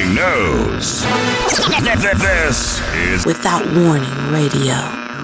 listening 0.00 0.14
knows. 0.14 1.02
This 2.20 2.80
is 2.94 3.26
Without 3.26 3.64
Warning 3.74 4.32
Radio. 4.32 4.74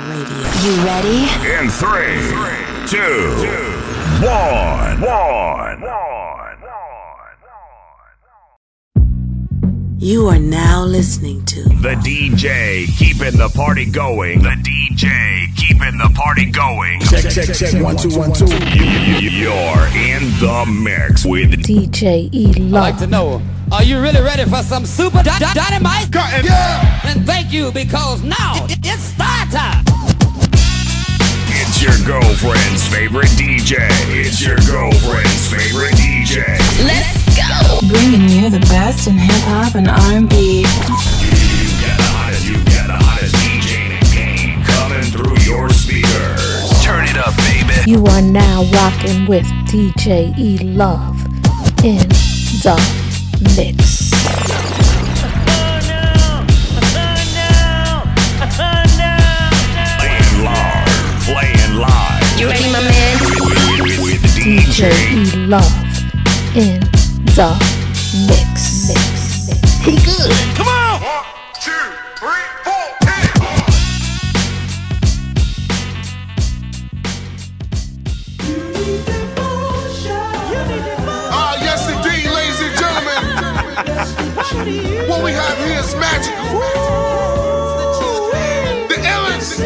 Radio. 0.08 0.36
You 0.62 0.84
ready? 0.84 1.26
in 1.50 1.68
three, 1.68 2.20
two, 2.86 3.34
one, 4.24 5.00
one. 5.00 5.82
You 9.98 10.26
are 10.26 10.38
now 10.38 10.84
listening 10.84 11.44
to 11.46 11.62
The 11.64 11.94
DJ 12.04 12.86
keeping 12.98 13.38
the 13.38 13.48
party 13.54 13.90
going. 13.90 14.42
The 14.42 14.50
DJ 14.50 15.56
keeping 15.56 15.98
the 15.98 16.12
party 16.14 16.50
going. 16.50 17.00
Check, 17.00 17.24
check, 17.32 17.56
check. 17.56 17.82
One, 17.82 17.96
two, 17.96 18.16
one, 18.16 18.32
two. 18.32 18.44
You're 18.44 19.86
in 19.96 20.22
the 20.38 20.64
mix 20.84 21.24
with 21.24 21.52
DJ 21.62 22.28
E 22.32 22.52
I'd 22.56 22.62
like 22.70 22.98
to 22.98 23.06
know, 23.06 23.40
are 23.72 23.82
you 23.82 24.00
really 24.00 24.20
ready 24.20 24.44
for 24.44 24.62
some 24.62 24.84
super 24.86 25.22
dy- 25.22 25.38
dy- 25.38 25.54
dynamite? 25.54 26.08
Yeah. 26.14 27.00
Then 27.04 27.24
thank 27.24 27.52
you 27.52 27.70
because 27.72 28.22
now 28.22 28.64
it- 28.68 28.78
it's 28.84 29.02
start 29.02 29.50
time. 29.50 29.84
It's 31.48 31.82
your 31.82 31.96
girlfriend's 32.06 32.86
favorite 32.86 33.30
DJ. 33.36 33.76
It's 34.08 34.40
your 34.40 34.56
girlfriend's 34.70 35.46
favorite 35.48 35.94
DJ. 35.96 36.42
Let's 36.84 37.36
go. 37.36 37.80
Bringing 37.88 38.28
you 38.28 38.50
the 38.50 38.60
best 38.60 39.06
in 39.08 39.18
hip 39.18 39.42
hop 39.44 39.74
and 39.74 39.88
R&B. 39.88 40.60
You 40.60 40.64
get 40.64 41.96
the 41.96 42.02
hottest, 42.16 42.44
you 42.46 42.56
get 42.64 42.86
the 42.86 42.92
hottest 42.94 43.34
DJ 43.36 43.76
in 43.84 43.98
the 44.00 44.06
game 44.14 44.62
coming 44.64 45.02
through 45.10 45.36
your 45.44 45.68
speakers. 45.70 46.82
Turn 46.82 47.04
it 47.06 47.16
up, 47.18 47.34
baby. 47.36 47.90
You 47.90 48.04
are 48.06 48.22
now 48.22 48.64
rocking 48.72 49.26
with 49.26 49.46
DJ 49.66 50.32
E 50.38 50.58
Love 50.58 51.24
in 51.84 51.98
the 52.62 52.76
Love 65.48 65.64
in 66.56 66.80
the 67.36 67.56
mix. 68.26 68.88
mix. 68.88 69.82
Pretty 69.82 70.04
good. 70.04 70.32
Come 70.56 70.66
on! 70.66 70.85
What 84.66 85.22
we 85.22 85.30
have 85.30 85.58
here 85.58 85.78
is 85.78 85.94
magical. 85.94 86.58
The 88.88 88.96
illest. 88.96 89.60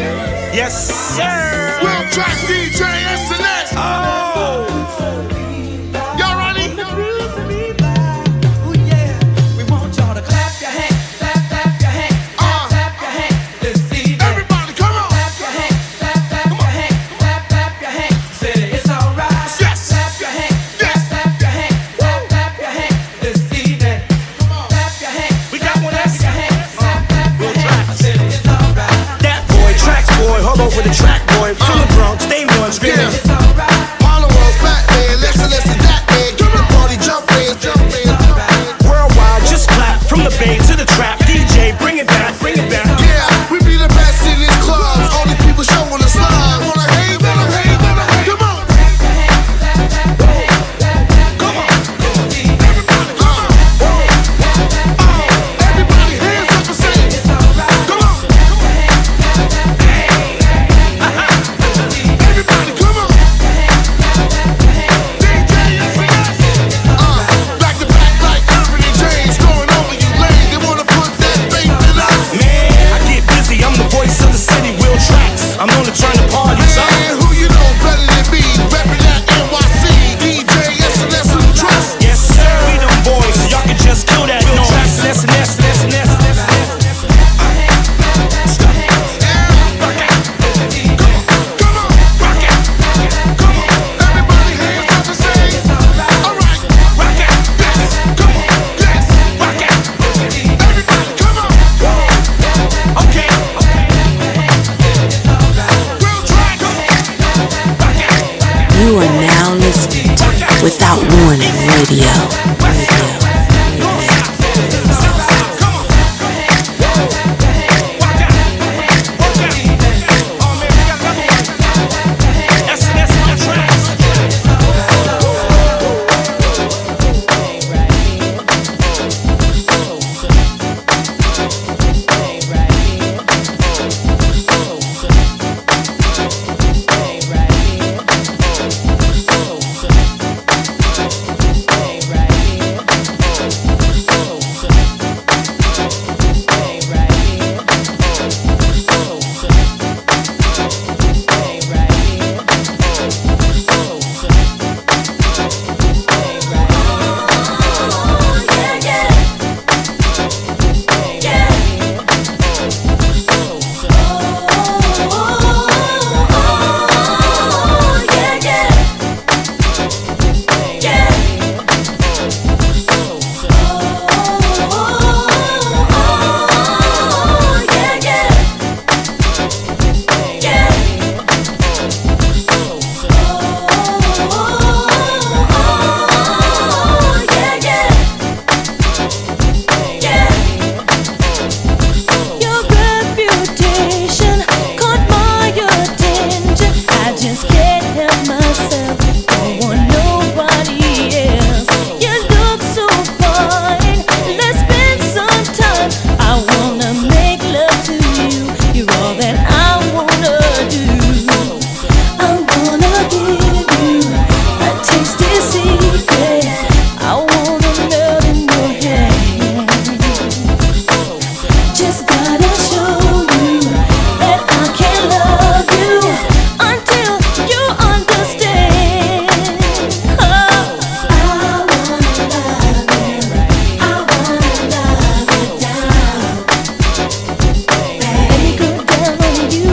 Yes, 0.53 0.73
sir. 1.17 1.79
World 1.81 2.11
track 2.11 2.37
DJ 2.45 2.85
SNS. 3.17 3.73
Oh, 3.75 4.70
over 30.81 30.89
the 30.89 30.95
track 30.95 31.25
boy, 31.37 31.53
feeling 31.53 31.87
drunk, 31.89 32.21
stay 32.21 32.45
one, 32.59 32.71
screaming. 32.71 33.30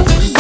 Yeah. 0.08 0.37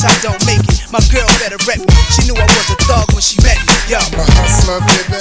case 0.00 0.18
I 0.18 0.22
don't 0.22 0.44
make 0.46 0.60
it, 0.60 0.90
my 0.92 1.00
girl 1.12 1.28
better 1.38 1.58
rep 1.66 1.78
me. 1.78 1.94
She 2.10 2.24
knew 2.24 2.34
I 2.34 2.44
was 2.44 2.70
a 2.70 2.76
thug 2.84 3.12
when 3.12 3.22
she 3.22 3.36
met 3.42 3.58
me. 3.66 3.74
Yo, 3.88 3.98
I'm 3.98 4.20
a 4.20 4.24
hustler, 4.24 4.80
baby. 4.80 5.19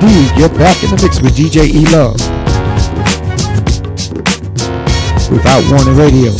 Indeed. 0.00 0.30
You're 0.36 0.48
back 0.50 0.82
in 0.82 0.90
the 0.90 1.00
mix 1.02 1.20
with 1.20 1.34
DJ 1.36 1.66
E 1.66 1.84
Love. 1.90 2.18
Without 5.30 5.62
Warning 5.70 5.96
Radio. 5.96 6.32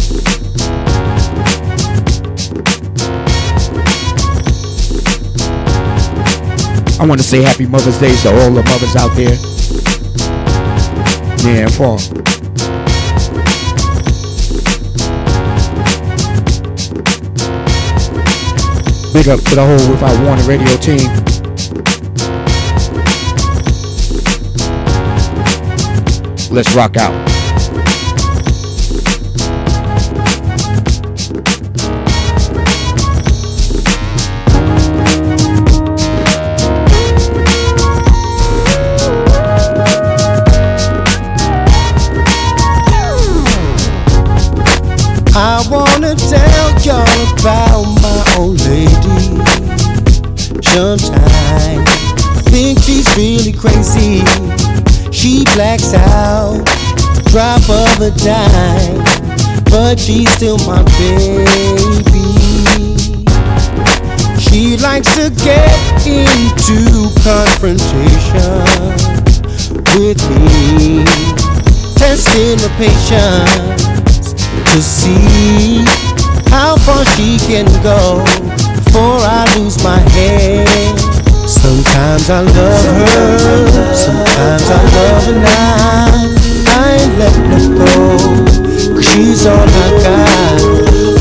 I 7.01 7.07
want 7.07 7.21
to 7.21 7.27
say 7.27 7.43
happy 7.43 7.67
Mother's 7.67 7.99
Day 7.99 8.15
to 8.23 8.29
all 8.29 8.51
the 8.51 8.63
mothers 8.63 8.97
out 8.97 9.15
there. 9.17 9.37
And 11.47 11.73
far. 11.73 11.99
Big 19.13 19.29
up 19.29 19.41
to 19.41 19.55
the 19.55 19.65
whole 19.65 19.91
Without 19.91 20.25
Warning 20.25 20.47
Radio 20.47 20.77
team. 20.77 21.28
Let's 26.51 26.75
rock 26.75 26.97
out. 26.97 27.13
I 45.37 45.69
wanna 45.71 46.15
tell 46.17 46.81
y'all 46.81 47.05
about 47.35 47.85
my 48.01 48.35
old 48.39 48.59
lady. 48.63 48.89
Sometimes 50.63 51.15
I 51.15 52.43
think 52.47 52.79
she's 52.81 53.07
really 53.19 53.53
crazy. 53.53 54.68
She 55.19 55.43
blacks 55.57 55.95
out, 55.95 56.65
drop 57.25 57.69
of 57.69 58.01
a 58.01 58.13
dime, 58.23 59.03
but 59.65 59.99
she's 59.99 60.31
still 60.31 60.59
my 60.59 60.81
baby. 60.95 61.45
She 64.39 64.77
likes 64.77 65.13
to 65.17 65.31
get 65.31 66.07
into 66.07 67.11
confrontation 67.27 68.63
with 69.99 70.23
me, 70.31 71.03
testing 71.97 72.59
the 72.63 72.71
patience 72.79 74.35
to 74.73 74.81
see 74.81 75.85
how 76.49 76.77
far 76.77 77.05
she 77.17 77.39
can 77.39 77.67
go 77.83 78.23
before 78.85 79.19
I 79.19 79.53
lose 79.59 79.83
my 79.83 79.99
head. 79.99 81.08
Sometimes 81.49 82.29
I 82.29 82.43
love 82.43 82.85
her, 82.85 83.95
sometimes 83.95 84.69
I 84.69 84.83
love 84.85 85.25
her 85.25 85.33
now. 85.41 86.37
I 86.69 86.99
ain't 87.01 87.15
letting 87.19 87.49
her 87.57 87.65
go, 87.75 88.19
cause 88.95 89.07
she's 89.09 89.47
all 89.47 89.57
I 89.57 89.89
got. 90.05 90.61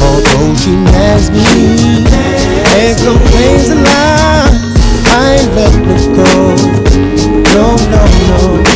Although 0.04 0.54
she 0.56 0.76
nags 0.76 1.32
me 1.32 2.04
and 2.76 2.98
complains 3.00 3.70
a 3.70 3.76
lot, 3.76 4.52
I 5.08 5.40
ain't 5.40 5.52
letting 5.56 5.86
her 5.88 6.02
go. 6.20 6.32
No, 7.56 7.66
no, 7.88 8.04
no. 8.28 8.68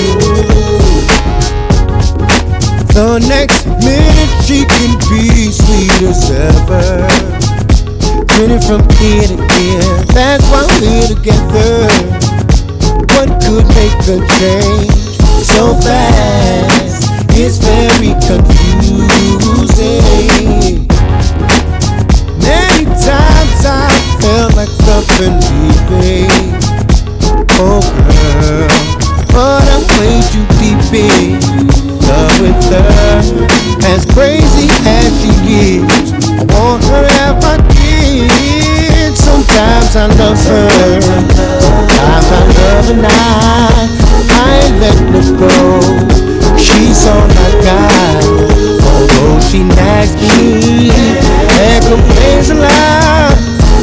The 2.94 3.20
next 3.28 3.68
minute 3.68 4.32
she 4.42 4.64
can 4.66 4.98
be 5.10 5.52
sweet 5.52 6.02
as 6.02 6.32
ever. 6.32 7.31
Grinning 8.42 8.62
from 8.62 8.82
ear 9.06 9.22
to 9.22 9.38
ear, 9.38 9.86
that's 10.18 10.42
why 10.50 10.66
we're 10.82 11.06
together. 11.14 11.86
What 13.14 13.30
could 13.38 13.68
make 13.78 13.94
a 14.10 14.18
change 14.42 14.90
so 15.46 15.78
fast? 15.78 17.06
It's 17.38 17.58
very 17.62 18.18
confusing. 18.26 19.38
Many 22.42 22.86
times 22.98 23.62
I 23.62 23.86
felt 24.22 24.56
like 24.58 24.74
and 25.22 25.38
leaving. 25.46 26.34
Oh 27.62 27.86
girl, 28.10 28.66
but 29.30 29.70
I'm 29.70 29.86
way 30.02 30.18
too 30.34 30.46
deep 30.58 30.82
in 30.98 31.38
love 32.10 32.42
with 32.42 32.58
her. 32.74 33.22
As 33.86 34.04
crazy 34.12 34.68
as 34.88 35.14
she 35.22 35.30
is, 35.78 36.12
I 36.26 36.46
want 36.58 36.84
her 36.86 37.06
I 37.06 37.58
did. 37.70 37.91
Sometimes 39.42 39.96
I 39.96 40.06
love 40.06 40.38
her, 40.38 41.02
sometimes 41.02 42.28
I 42.30 42.42
love 42.62 42.86
her 42.86 42.94
not. 43.02 43.90
I 44.30 44.60
ain't 44.62 44.78
letting 44.80 45.14
her 45.18 45.26
go. 45.36 45.50
She's 46.58 47.08
all 47.08 47.26
I 47.26 47.50
got. 47.66 48.22
Although 48.86 49.40
she 49.40 49.64
nags 49.64 50.14
me 50.14 50.92
and 50.94 51.82
complains 51.86 52.50
a 52.52 52.54
lot, 52.54 53.34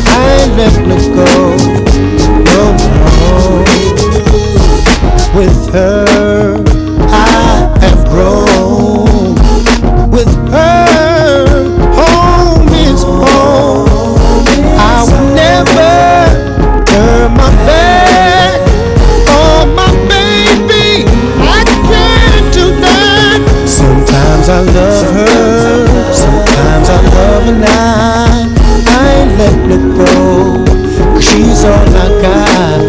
I 0.07 0.37
ain't 0.43 0.55
letting 0.57 0.91
her 0.91 1.03
go. 1.27 1.48
I 27.49 27.51
love. 27.51 28.53
I 28.87 29.09
ain't 29.17 29.33
letting 29.39 29.71
her 29.71 29.85
go, 29.97 30.13
she's 31.19 31.65
all 31.65 31.89
I 31.97 32.09
got. 32.21 32.81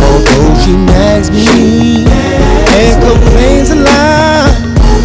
Although 0.00 0.54
she 0.62 0.72
nags 0.72 1.30
me 1.30 2.06
and 2.08 3.02
complains 3.04 3.70
a 3.70 3.76
lot, 3.76 4.48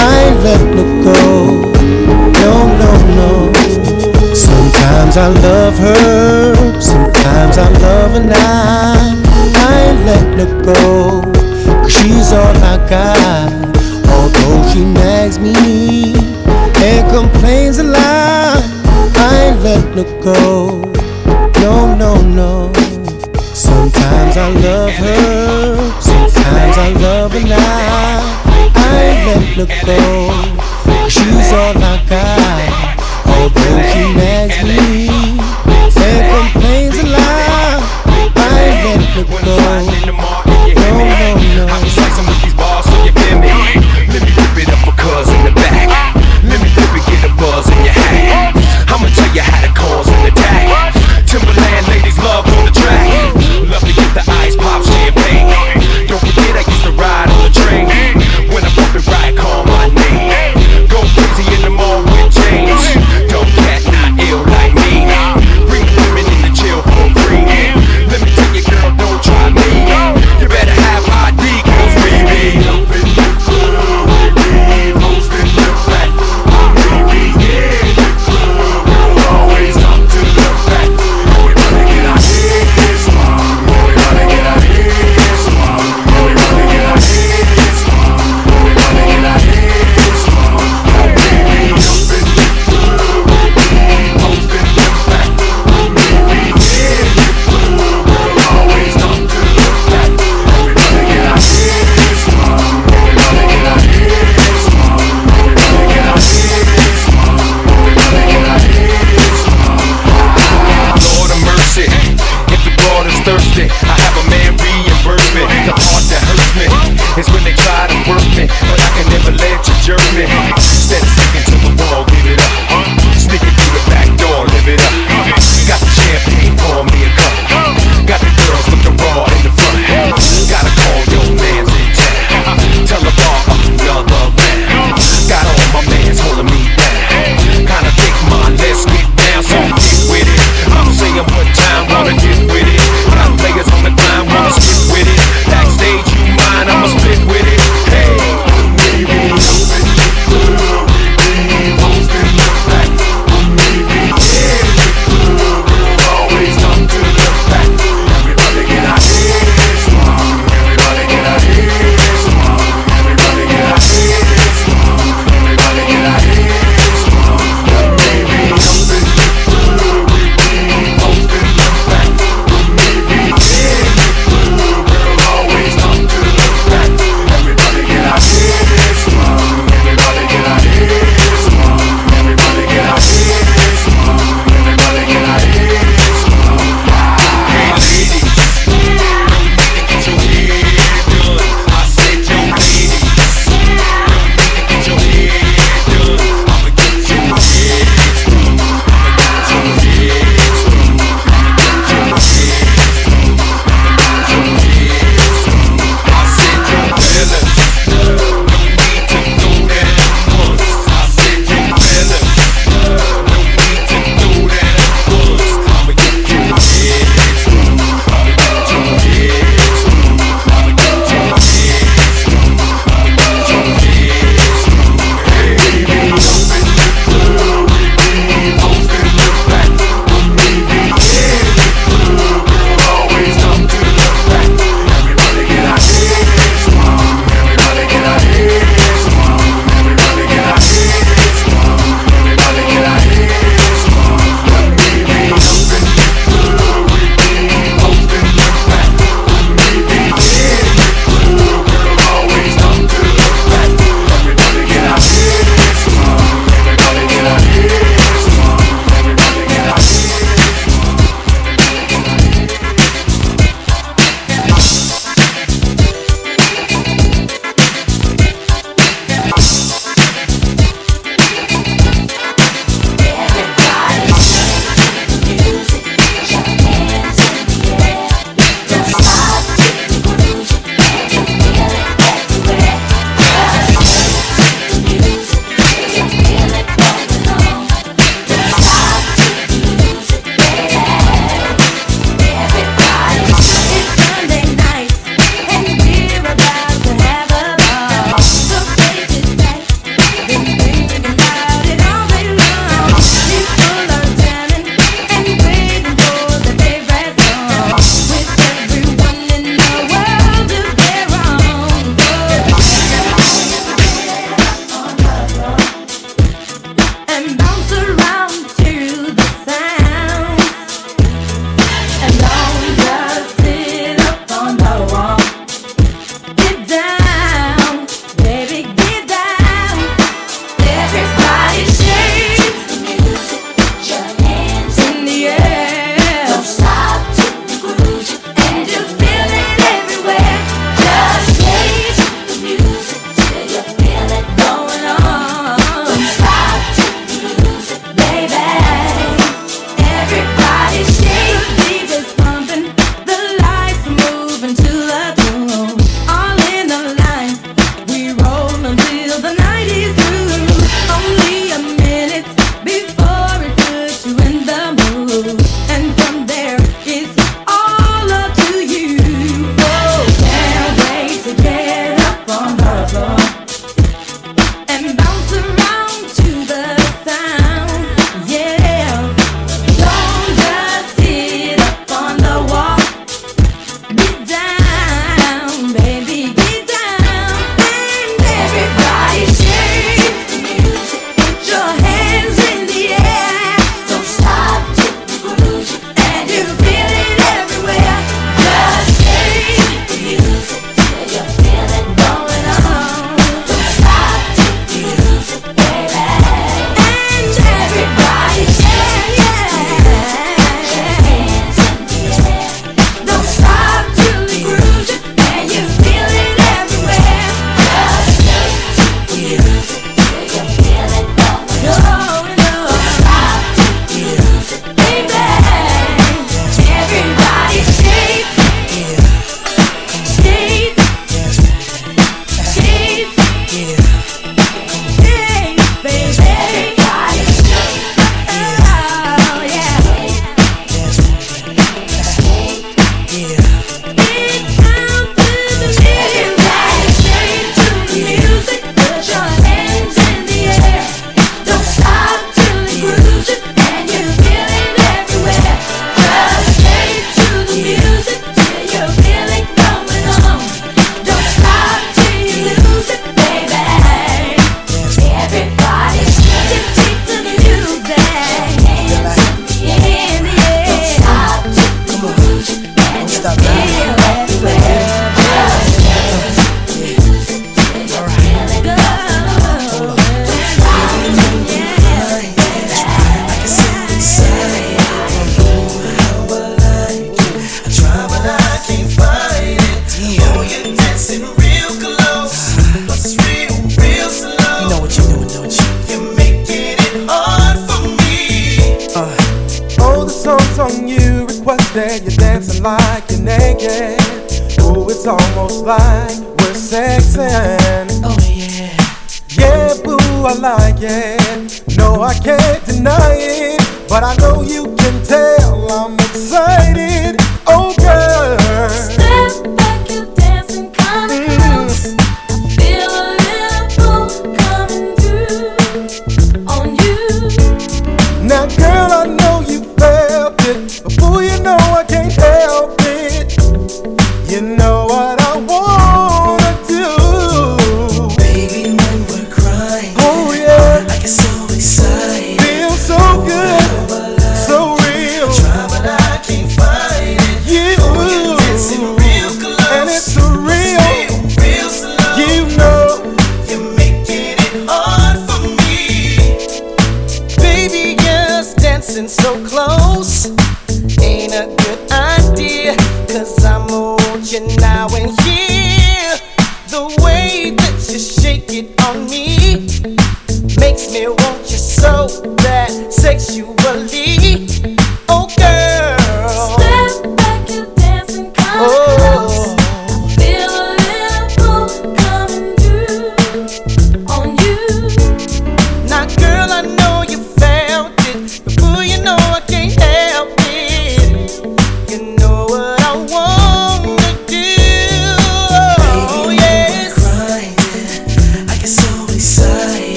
I 0.00 0.32
letting 0.42 0.78
her 0.78 0.90
go. 1.04 1.72
No, 2.40 2.52
no, 2.80 2.90
no. 3.20 3.52
Sometimes 4.34 5.18
I 5.18 5.28
love 5.44 5.76
her, 5.78 6.80
sometimes 6.80 7.58
I 7.58 7.68
love 7.84 8.12
her. 8.12 8.32
I 8.32 9.74
ain't 9.88 10.06
letting 10.06 10.38
her 10.38 10.62
go, 10.64 11.20
she's 11.86 12.32
all 12.32 12.56
I 12.64 12.78
got. 12.88 13.52
Although 14.08 14.70
she 14.70 14.84
nags 14.84 15.38
me 15.38 16.14
and 16.76 17.10
complains 17.10 17.78
a 17.78 17.84
lot, 17.84 18.55
Her 19.96 20.04
go. 20.20 20.92
No, 21.62 21.96
no, 21.96 22.20
no. 22.20 22.70
Sometimes 23.54 24.36
I 24.36 24.50
love 24.50 24.92
her, 24.92 26.00
sometimes 26.02 26.76
I 26.76 26.92
love 27.00 27.32
her 27.32 27.40
not. 27.40 28.22
I 28.76 28.92
ain't 29.02 29.24
letting 29.26 29.56
her 29.56 29.70
go, 29.86 31.08
she's 31.08 31.50
all 31.50 31.78
I 31.78 31.96
got. 32.10 32.68
Although 33.24 33.80
she 33.88 34.02
nags 34.20 34.58
me 34.68 35.08
and 36.04 36.24
complains 36.28 36.98
a 36.98 37.06
lot, 37.06 37.80
I 38.36 38.52
ain't 38.68 38.84
letting 38.84 39.12
her 39.16 39.24
go. 39.24 39.38
No, 39.46 39.64
no, 40.74 41.36
no. 41.56 41.66
I'm 41.72 41.86
slicing 41.88 42.26
with 42.26 42.42
these 42.42 42.54
bars 42.54 42.84
so 42.84 42.96
you 43.02 43.12
feel 43.12 43.38
me. 43.40 44.45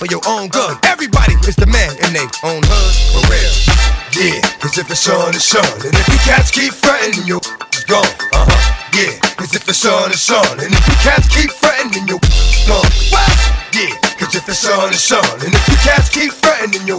For 0.00 0.06
your 0.08 0.24
own 0.26 0.48
good. 0.48 0.80
Everybody 0.88 1.36
is 1.44 1.56
the 1.60 1.68
man 1.68 1.92
in 2.00 2.16
they 2.16 2.24
own 2.40 2.64
hood 2.64 2.94
for 3.12 3.20
real. 3.28 3.52
Yeah, 4.16 4.40
cause 4.56 4.80
if 4.80 4.88
it's 4.88 5.04
on, 5.12 5.36
it's 5.36 5.52
on. 5.52 5.76
And 5.84 5.92
if 5.92 6.08
you 6.08 6.16
cats 6.24 6.48
keep 6.50 6.72
fretting, 6.72 7.28
you 7.28 7.36
it's 7.36 7.84
gone. 7.84 8.08
Uh 8.32 8.48
huh. 8.48 8.60
Yeah, 8.96 9.20
cause 9.36 9.52
if 9.52 9.68
it's 9.68 9.84
on, 9.84 10.08
it's 10.08 10.32
on. 10.32 10.56
And 10.56 10.72
if 10.72 10.84
you 10.88 10.96
cats 11.04 11.28
keep 11.28 11.52
fretting, 11.52 11.92
you 12.08 12.16
gone. 12.64 12.88
What? 13.12 13.28
Yeah, 13.76 13.92
cause 14.16 14.32
if 14.32 14.48
it's 14.48 14.64
on, 14.72 14.88
it's 14.88 15.12
on. 15.12 15.36
And 15.44 15.52
if 15.52 15.64
you 15.68 15.76
cats 15.84 16.08
keep 16.08 16.32
fretting, 16.32 16.72
you 16.88 16.96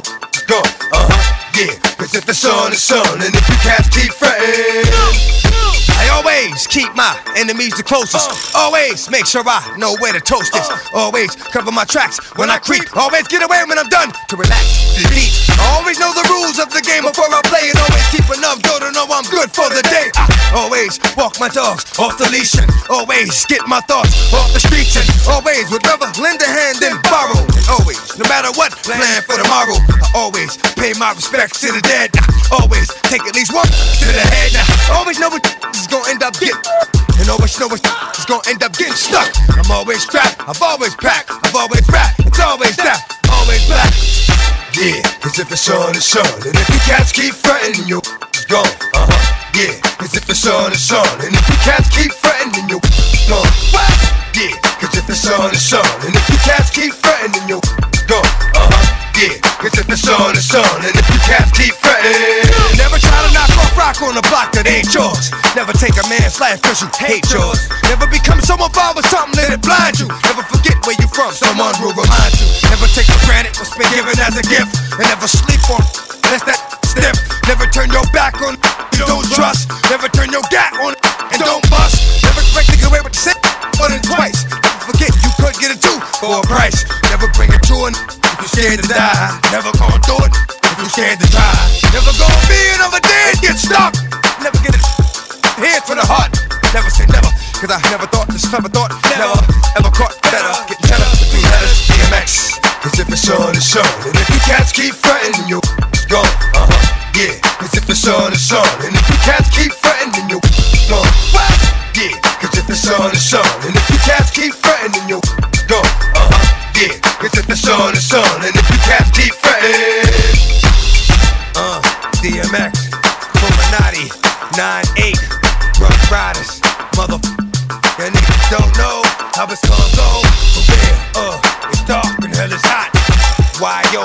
keep 6.72 6.88
my 6.96 7.12
enemies 7.36 7.76
the 7.76 7.84
closest. 7.84 8.32
Uh. 8.56 8.64
Always 8.64 9.12
make 9.12 9.28
sure 9.28 9.44
I 9.44 9.60
know 9.76 10.00
where 10.00 10.16
to 10.16 10.24
toast 10.24 10.56
this. 10.56 10.64
Uh. 10.72 10.80
Always 10.96 11.36
cover 11.36 11.72
my 11.72 11.84
tracks 11.84 12.18
when 12.40 12.50
I 12.50 12.58
creep. 12.64 12.88
Always 12.96 13.28
get 13.28 13.44
away 13.44 13.60
when 13.68 13.78
I'm 13.78 13.92
done 13.92 14.16
to 14.32 14.36
relax. 14.40 14.96
Deep. 15.12 15.36
Always 15.76 16.00
know 16.00 16.16
the 16.16 16.24
rules 16.32 16.58
of 16.64 16.72
the 16.72 16.80
game 16.80 17.04
before 17.04 17.28
I 17.28 17.44
play 17.52 17.68
it. 17.68 17.76
Always 17.76 18.08
keep 18.16 18.26
enough 18.32 18.64
dough 18.64 18.80
to 18.80 18.90
know 18.96 19.06
I'm 19.12 19.28
good 19.28 19.52
for 19.52 19.68
the 19.68 19.84
day. 19.92 20.16
I 20.16 20.64
always 20.64 20.96
walk 21.20 21.36
my 21.44 21.52
dogs 21.52 21.84
off 22.00 22.16
the 22.16 22.32
leash 22.32 22.56
and 22.56 22.72
always 22.90 23.46
get 23.46 23.68
my 23.68 23.84
thoughts 23.84 24.16
off 24.32 24.48
the 24.56 24.64
streets 24.64 24.96
and 24.96 25.06
always 25.28 25.68
would 25.76 25.84
rather 25.84 26.08
lend 26.24 26.40
a 26.40 26.48
hand 26.48 26.80
than 26.80 26.96
borrow. 27.12 27.36
And 27.36 27.68
always, 27.68 28.00
no 28.16 28.24
matter 28.32 28.50
what, 28.56 28.72
plan 28.88 29.20
for 29.28 29.36
tomorrow. 29.36 29.76
I 29.76 30.08
always 30.16 30.56
pay 30.80 30.96
my 30.96 31.12
respects 31.12 31.60
to 31.68 31.76
the 31.76 31.84
dead. 31.84 32.16
I 32.16 32.64
always 32.64 32.88
take 33.12 33.28
at 33.28 33.36
least 33.36 33.52
one 33.52 33.68
to 33.68 34.08
the 34.08 34.24
head. 34.24 34.56
I 34.88 34.96
always 34.96 35.20
know 35.20 35.30
what 35.30 35.44
Always 37.52 37.84
know 37.84 37.92
what 37.92 38.16
is 38.16 38.26
gonna 38.32 38.48
end 38.48 38.64
up 38.64 38.72
getting 38.80 38.96
stuck. 38.96 39.28
I'm 39.60 39.68
always 39.76 40.08
strapped, 40.08 40.40
I've 40.48 40.62
always 40.62 40.96
packed, 40.96 41.36
I've 41.44 41.54
always 41.54 41.84
rap. 41.92 42.16
It's 42.24 42.40
always 42.40 42.78
that, 42.80 43.04
always 43.28 43.60
black. 43.68 43.92
Yeah, 44.72 45.04
cause 45.20 45.36
if 45.36 45.52
it's 45.52 45.68
on, 45.68 45.92
it's 45.92 46.16
on. 46.16 46.32
And 46.48 46.56
if 46.56 46.70
you 46.72 46.80
cats 46.88 47.12
keep 47.12 47.36
fretting, 47.36 47.84
you 47.92 48.00
it's 48.00 48.48
gone. 48.48 48.72
Uh 48.96 49.04
huh. 49.04 49.52
Yeah, 49.52 49.76
cause 50.00 50.16
if 50.16 50.30
it's 50.32 50.48
on, 50.48 50.72
it's 50.72 50.96
on. 50.96 51.04
And 51.20 51.36
if 51.36 51.44
you 51.52 51.60
cats 51.68 51.92
keep 51.92 52.16
fretting, 52.24 52.56
then 52.56 52.72
you 52.72 52.80
it's 52.80 53.28
gone. 53.28 53.52
What? 53.76 54.00
Yeah, 54.32 54.56
cause 54.80 54.96
if 54.96 55.12
it's 55.12 55.28
on, 55.28 55.52
it's 55.52 55.74
on. 55.76 55.92
And 56.08 56.16
if 56.16 56.26
you 56.32 56.40
cats 56.48 56.72
keep 56.72 56.94
fretting, 56.96 57.11
on 64.02 64.18
the 64.18 64.26
block 64.34 64.52
that 64.58 64.66
ain't 64.66 64.90
yours. 64.94 65.30
Never 65.54 65.74
take 65.74 65.94
a 65.98 66.06
man's 66.10 66.42
life 66.42 66.62
cause 66.62 66.82
you 66.82 66.90
hate 66.98 67.26
yours. 67.30 67.70
Never 67.86 68.10
become 68.10 68.42
someone 68.42 68.74
involved 68.74 68.98
with 68.98 69.08
something 69.08 69.38
that 69.38 69.54
it 69.54 69.62
blind 69.62 70.02
you. 70.02 70.10
Never 70.26 70.42
forget 70.48 70.78
where 70.86 70.98
you 70.98 71.08
from, 71.14 71.32
someone 71.34 71.74
will 71.78 71.94
remind 71.94 72.34
you. 72.42 72.48
Never 72.74 72.90
take 72.90 73.06
for 73.06 73.22
granted 73.30 73.54
what's 73.62 73.74
been 73.78 73.90
given 73.94 74.18
as 74.18 74.38
a 74.38 74.46
gift. 74.46 74.74
And 74.98 75.06
never 75.06 75.28
sleep 75.30 75.62
on 75.70 76.01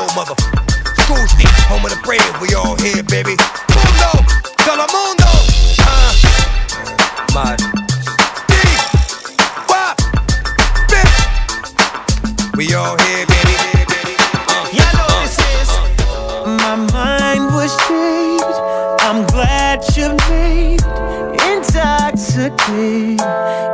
Why 0.07 0.15
mother? 0.15 0.37
School 1.03 1.27
street, 1.27 1.51
home 1.67 1.85
of 1.85 1.91
the 1.91 1.99
brave, 2.05 2.23
we 2.41 2.55
all 2.55 2.77
here, 2.77 3.03
baby. 3.03 3.35
Mundo, 3.75 4.23
Telemundo, 4.63 5.27
uh, 5.83 6.13
my 7.35 7.57
We 12.57 12.73
all 12.75 12.97
here, 12.97 13.27
baby. 13.27 13.55
Y'all 14.77 14.95
know 14.95 15.07
what 15.11 15.27
this 15.27 15.39
is. 15.59 15.69
My 16.47 16.77
mind 16.93 17.45
was 17.55 17.75
changed. 17.89 18.59
I'm 19.03 19.27
glad 19.27 19.83
you 19.97 20.15
made 20.31 20.83
intoxicated. 21.51 23.21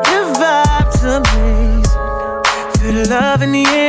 Your 0.08 0.24
vibe's 0.40 1.02
amazing. 1.04 1.82
Feel 2.80 2.94
the 2.94 3.06
love 3.10 3.42
in 3.42 3.52
the 3.52 3.64
air, 3.66 3.81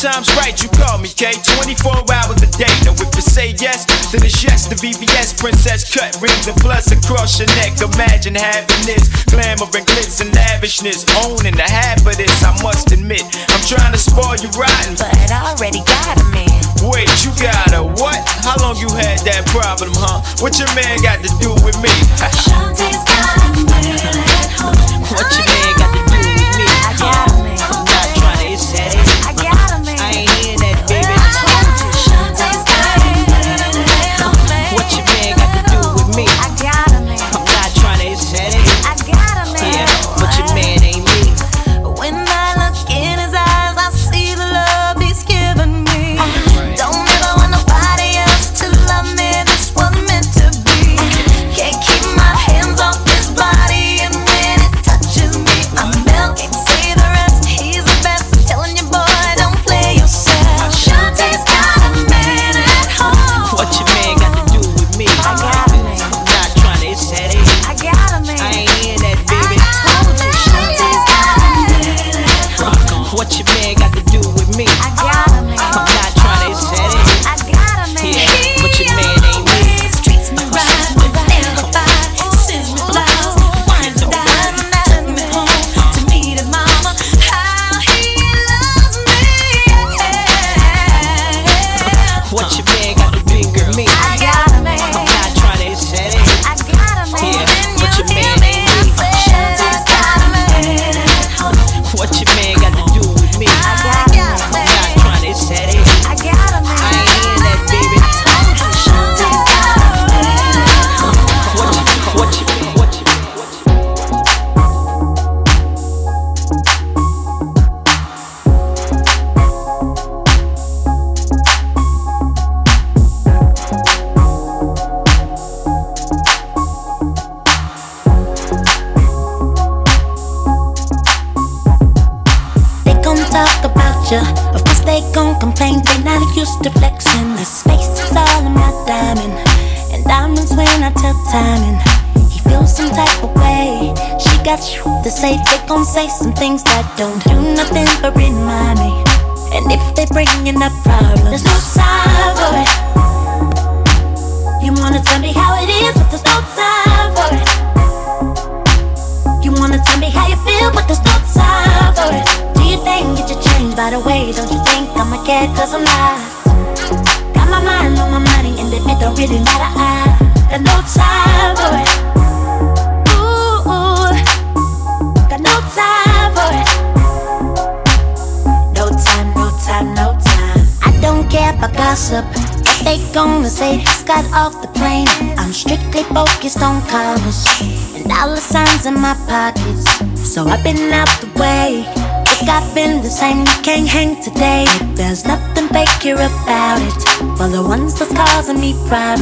times 0.00 0.32
right, 0.40 0.56
you 0.56 0.68
call 0.80 0.96
me 0.96 1.12
K. 1.12 1.36
24 1.60 1.92
hours 2.08 2.40
a 2.40 2.48
day. 2.56 2.72
Now 2.88 2.96
if 2.96 3.12
you 3.12 3.20
say 3.20 3.52
yes, 3.60 3.84
then 4.08 4.24
it's 4.24 4.40
yes 4.40 4.64
The 4.64 4.74
VVS. 4.74 5.36
Princess 5.36 5.84
cut 5.84 6.16
rings 6.24 6.48
and 6.48 6.56
plus 6.56 6.88
across 6.88 7.36
your 7.36 7.48
neck. 7.60 7.76
Imagine 7.76 8.34
having 8.34 8.80
this 8.88 9.12
glamour 9.28 9.68
and 9.76 9.84
glitz 9.84 10.24
and 10.24 10.32
lavishness. 10.32 11.04
Owning 11.20 11.52
the 11.52 11.68
half 11.68 12.00
of 12.00 12.16
this, 12.16 12.32
I 12.40 12.56
must 12.64 12.92
admit. 12.92 13.28
I'm 13.52 13.64
trying 13.68 13.92
to 13.92 14.00
spoil 14.00 14.40
you 14.40 14.48
rotten, 14.56 14.96
but 14.96 15.12
I 15.28 15.52
already 15.52 15.84
got 15.84 16.16
a 16.16 16.24
man. 16.32 16.48
Wait, 16.80 17.12
you 17.20 17.28
got 17.36 17.76
a 17.76 17.84
what? 18.00 18.16
How 18.40 18.56
long 18.64 18.80
you 18.80 18.88
had 18.88 19.20
that 19.28 19.44
problem, 19.52 19.92
huh? 19.92 20.24
What 20.40 20.56
your 20.56 20.72
man 20.72 20.96
got 21.04 21.20
to 21.20 21.28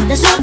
That's 0.06 0.22
what 0.22 0.37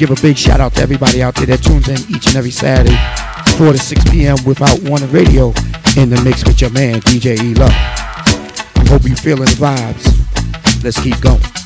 give 0.00 0.10
a 0.10 0.22
big 0.22 0.38
shout 0.38 0.60
out 0.60 0.72
to 0.72 0.80
everybody 0.80 1.22
out 1.22 1.34
there 1.34 1.44
that 1.44 1.62
tunes 1.62 1.86
in 1.86 1.98
each 2.16 2.26
and 2.28 2.36
every 2.36 2.50
Saturday, 2.50 2.96
4 3.58 3.72
to 3.72 3.78
6 3.78 4.10
p.m. 4.10 4.38
Without 4.46 4.80
Warning 4.84 5.12
Radio 5.12 5.48
in 5.94 6.08
the 6.08 6.18
mix 6.24 6.42
with 6.42 6.58
your 6.62 6.70
man, 6.70 7.02
DJ 7.02 7.38
E 7.38 7.52
Love. 7.52 7.70
Hope 8.88 9.04
you 9.04 9.14
feeling 9.14 9.44
the 9.44 9.60
vibes. 9.60 10.82
Let's 10.82 10.98
keep 11.02 11.20
going. 11.20 11.59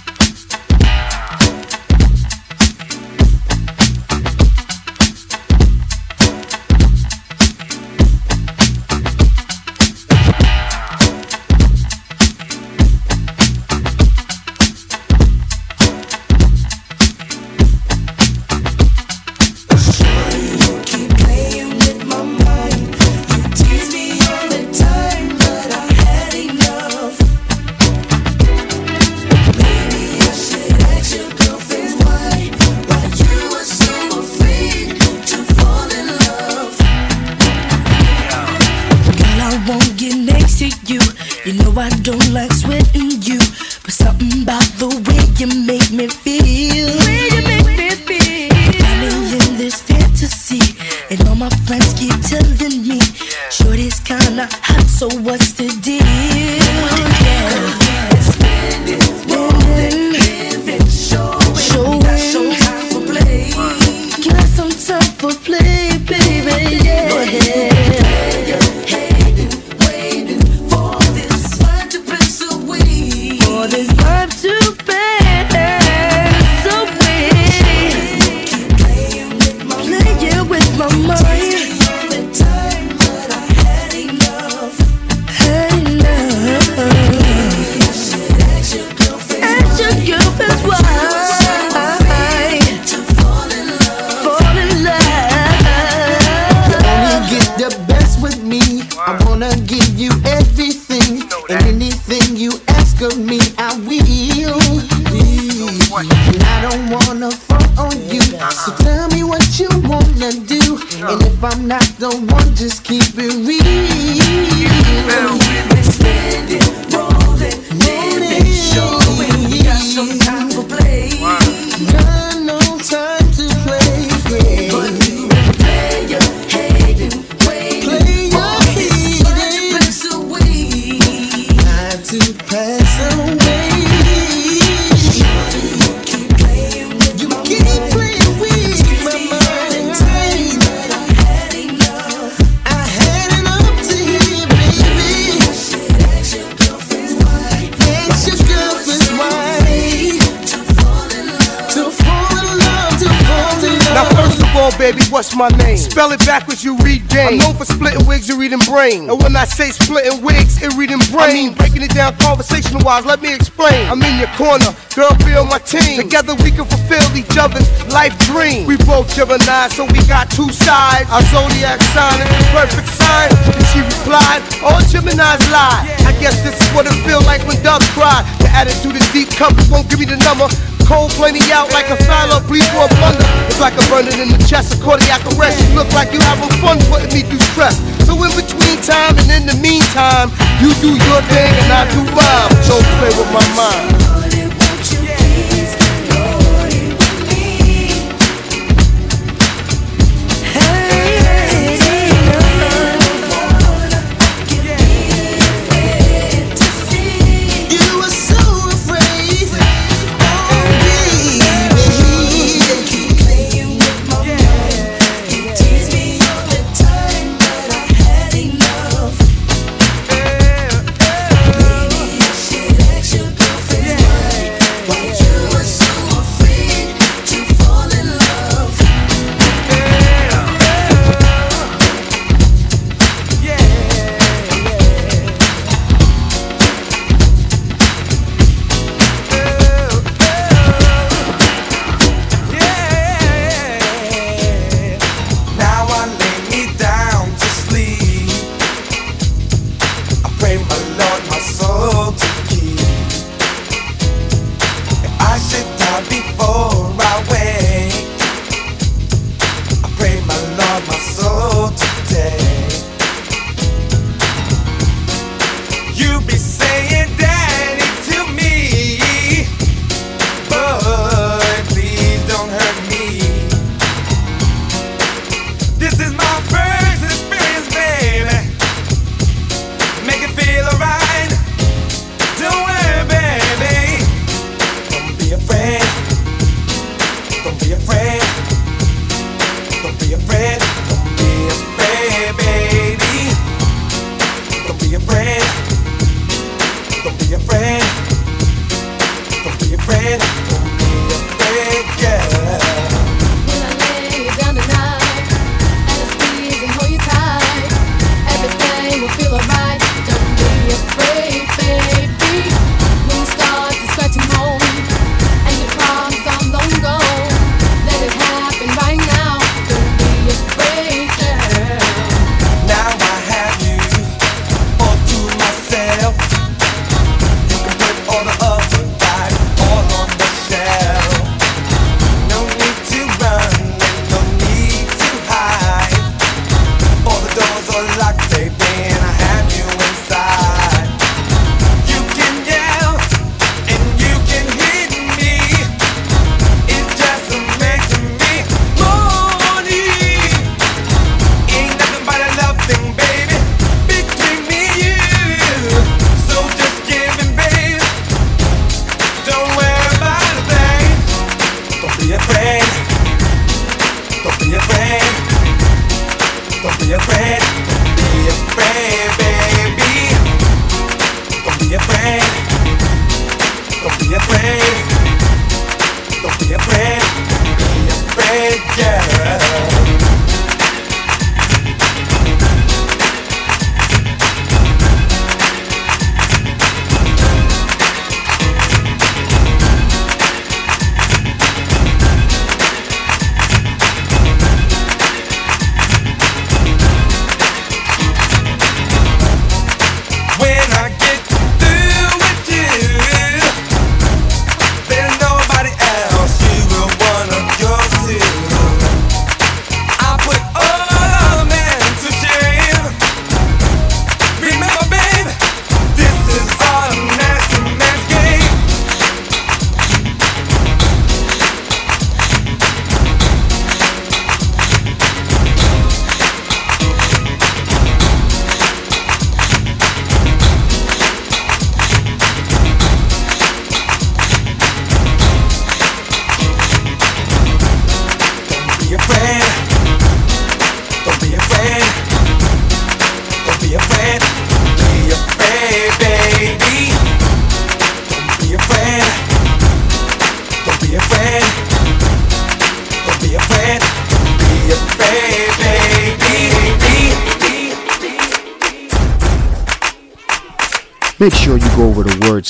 brain. 158.74 159.06
And 159.06 159.22
when 159.22 159.38
I 159.38 159.46
say 159.46 159.70
splitting 159.70 160.18
wigs 160.26 160.58
and 160.58 160.74
reading 160.74 160.98
brain, 161.14 161.30
I 161.30 161.32
mean 161.32 161.50
breaking 161.54 161.86
it 161.86 161.94
down 161.94 162.18
conversation 162.18 162.82
wise. 162.82 163.06
Let 163.06 163.22
me 163.22 163.30
explain. 163.30 163.86
I'm 163.86 164.02
in 164.02 164.18
your 164.18 164.32
corner, 164.34 164.74
girl, 164.98 165.14
be 165.22 165.30
on 165.38 165.46
my 165.46 165.62
team. 165.62 166.02
Together 166.02 166.34
we 166.42 166.50
can 166.50 166.66
fulfill 166.66 167.06
each 167.14 167.38
other's 167.38 167.70
life 167.94 168.18
dream. 168.26 168.66
We 168.66 168.74
both 168.82 169.06
Gemini, 169.14 169.70
so 169.70 169.86
we 169.86 170.02
got 170.10 170.26
two 170.34 170.50
sides. 170.50 171.06
Our 171.14 171.22
zodiac 171.30 171.78
sign 171.94 172.18
is 172.18 172.30
the 172.34 172.46
perfect 172.50 172.90
sign. 172.90 173.30
And 173.54 173.66
she 173.70 173.78
replied, 173.78 174.42
All 174.66 174.82
Gemini's 174.90 175.46
lie. 175.54 175.86
I 176.02 176.12
guess 176.18 176.42
this 176.42 176.58
is 176.58 176.68
what 176.74 176.90
it 176.90 176.98
feels 177.06 177.24
like 177.30 177.46
when 177.46 177.62
doves 177.62 177.86
cry. 177.94 178.26
The 178.42 178.50
attitude 178.50 178.98
is 178.98 179.06
deep, 179.14 179.30
compass 179.38 179.70
won't 179.70 179.86
give 179.86 180.02
me 180.02 180.06
the 180.10 180.18
number. 180.18 180.50
Cold 180.84 181.16
plenty 181.16 181.40
out 181.48 181.72
like 181.72 181.88
a 181.88 181.96
silo, 182.04 182.44
please 182.44 182.68
for 182.68 182.84
a 182.84 182.88
thunder. 183.00 183.24
It's 183.48 183.58
like 183.58 183.72
a 183.72 183.84
burning 183.88 184.20
in 184.20 184.28
the 184.28 184.42
chest, 184.44 184.76
a 184.76 184.84
cardiac 184.84 185.24
arrest. 185.32 185.56
You 185.64 185.80
look 185.80 185.88
like 185.96 186.12
you 186.12 186.20
having 186.20 186.52
fun 186.60 186.76
putting 186.92 187.08
me 187.08 187.22
through 187.22 187.40
stress. 187.54 187.80
So 188.04 188.12
in 188.22 188.32
between 188.36 188.76
time 188.82 189.16
and 189.18 189.30
in 189.30 189.46
the 189.46 189.56
meantime, 189.60 190.30
you 190.60 190.72
do 190.80 190.92
your 190.92 191.20
thing 191.32 191.52
and 191.62 191.70
I 191.72 191.88
do 191.90 192.02
mine. 192.12 192.62
So 192.62 192.76
play 193.00 193.12
with 193.16 193.30
my 193.32 193.46
mind. 193.56 194.03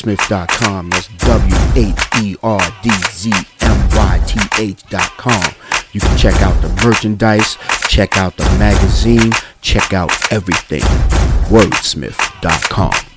To 0.04 0.10
wordsmith.com. 0.10 0.90
That's 0.90 1.08
W 1.18 1.56
H 1.76 2.22
E 2.22 2.36
R 2.42 2.60
D 2.82 2.90
Z 3.10 3.32
M 3.62 3.88
Y 3.90 4.24
T 4.26 4.62
H.com. 4.62 5.54
You 5.92 6.00
can 6.00 6.16
check 6.16 6.40
out 6.42 6.60
the 6.60 6.68
merchandise, 6.84 7.56
check 7.88 8.16
out 8.16 8.36
the 8.36 8.44
magazine, 8.58 9.32
check 9.60 9.92
out 9.92 10.10
everything. 10.32 10.82
Wordsmith.com. 11.48 13.13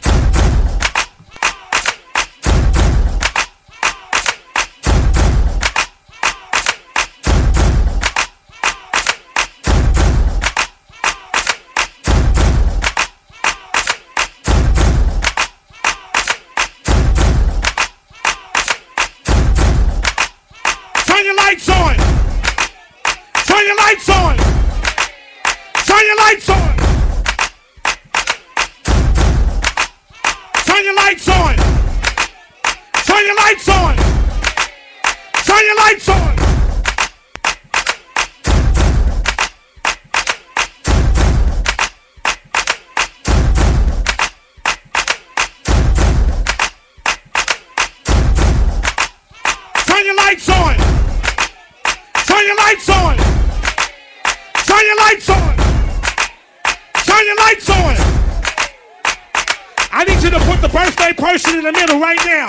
person 61.47 61.59
in 61.59 61.63
the 61.65 61.79
middle 61.79 61.99
right 61.99 62.19
now. 62.25 62.47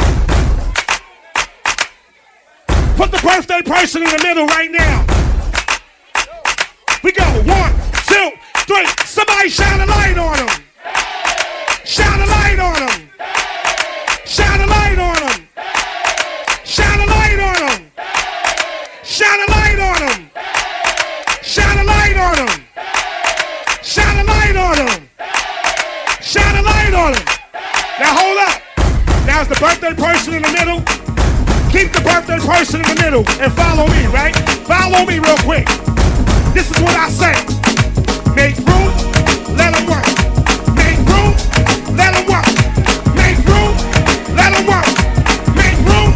Put 2.96 3.12
the 3.12 3.20
birthday 3.22 3.62
person 3.62 4.02
in 4.02 4.10
the 4.10 4.22
middle 4.22 4.46
right 4.46 4.70
now. 4.70 5.06
We 7.04 7.12
go. 7.12 7.24
One, 7.46 7.72
two, 8.06 8.32
three. 8.66 8.86
Somebody 9.06 9.48
shine 9.50 9.80
a 9.80 9.86
light 9.86 10.18
on 10.18 10.36
them. 10.36 10.48
Shine 11.84 12.20
a 12.20 12.26
light 12.26 12.58
on 12.58 12.74
them. 12.74 13.10
Shine 14.26 14.60
a 14.60 14.66
light 14.66 14.98
on 14.98 15.14
them. 15.14 15.48
Shine 16.64 17.00
a 17.00 17.06
light 17.06 17.38
on 17.38 17.54
them. 17.54 17.90
Shine 19.04 19.40
a 19.40 19.46
light 19.46 19.78
on 19.78 20.06
them. 20.06 20.30
Shine 21.42 21.78
a 21.78 21.84
light 21.84 22.16
on 22.16 22.36
them. 22.36 22.60
Shine 23.82 24.18
a 24.18 24.24
light 24.24 24.56
on 24.56 24.76
them. 24.76 25.08
Shine 26.20 26.56
a 26.56 26.62
light 26.62 26.94
on 26.94 27.12
them. 27.12 27.24
Now 28.00 28.16
hold 28.16 28.38
up. 28.38 28.67
Now's 29.38 29.46
the 29.46 29.54
birthday 29.60 29.94
person 29.94 30.34
in 30.34 30.42
the 30.42 30.50
middle. 30.50 30.82
Keep 31.70 31.94
the 31.94 32.02
birthday 32.02 32.42
person 32.42 32.82
in 32.82 32.90
the 32.90 32.98
middle 32.98 33.22
and 33.38 33.54
follow 33.54 33.86
me, 33.86 34.02
right? 34.10 34.34
Follow 34.66 35.06
me 35.06 35.22
real 35.22 35.38
quick. 35.46 35.62
This 36.58 36.66
is 36.66 36.74
what 36.82 36.98
I 36.98 37.06
say. 37.06 37.38
Make 38.34 38.58
room, 38.66 38.90
let 39.54 39.78
them 39.78 39.86
work. 39.86 40.02
Make 40.74 40.98
room, 41.06 41.38
let 41.94 42.18
them 42.18 42.26
work. 42.26 42.50
Make 43.14 43.38
room, 43.46 43.78
let 44.34 44.58
them 44.58 44.66
work. 44.66 44.90
Make 45.54 45.78
room, 45.86 46.10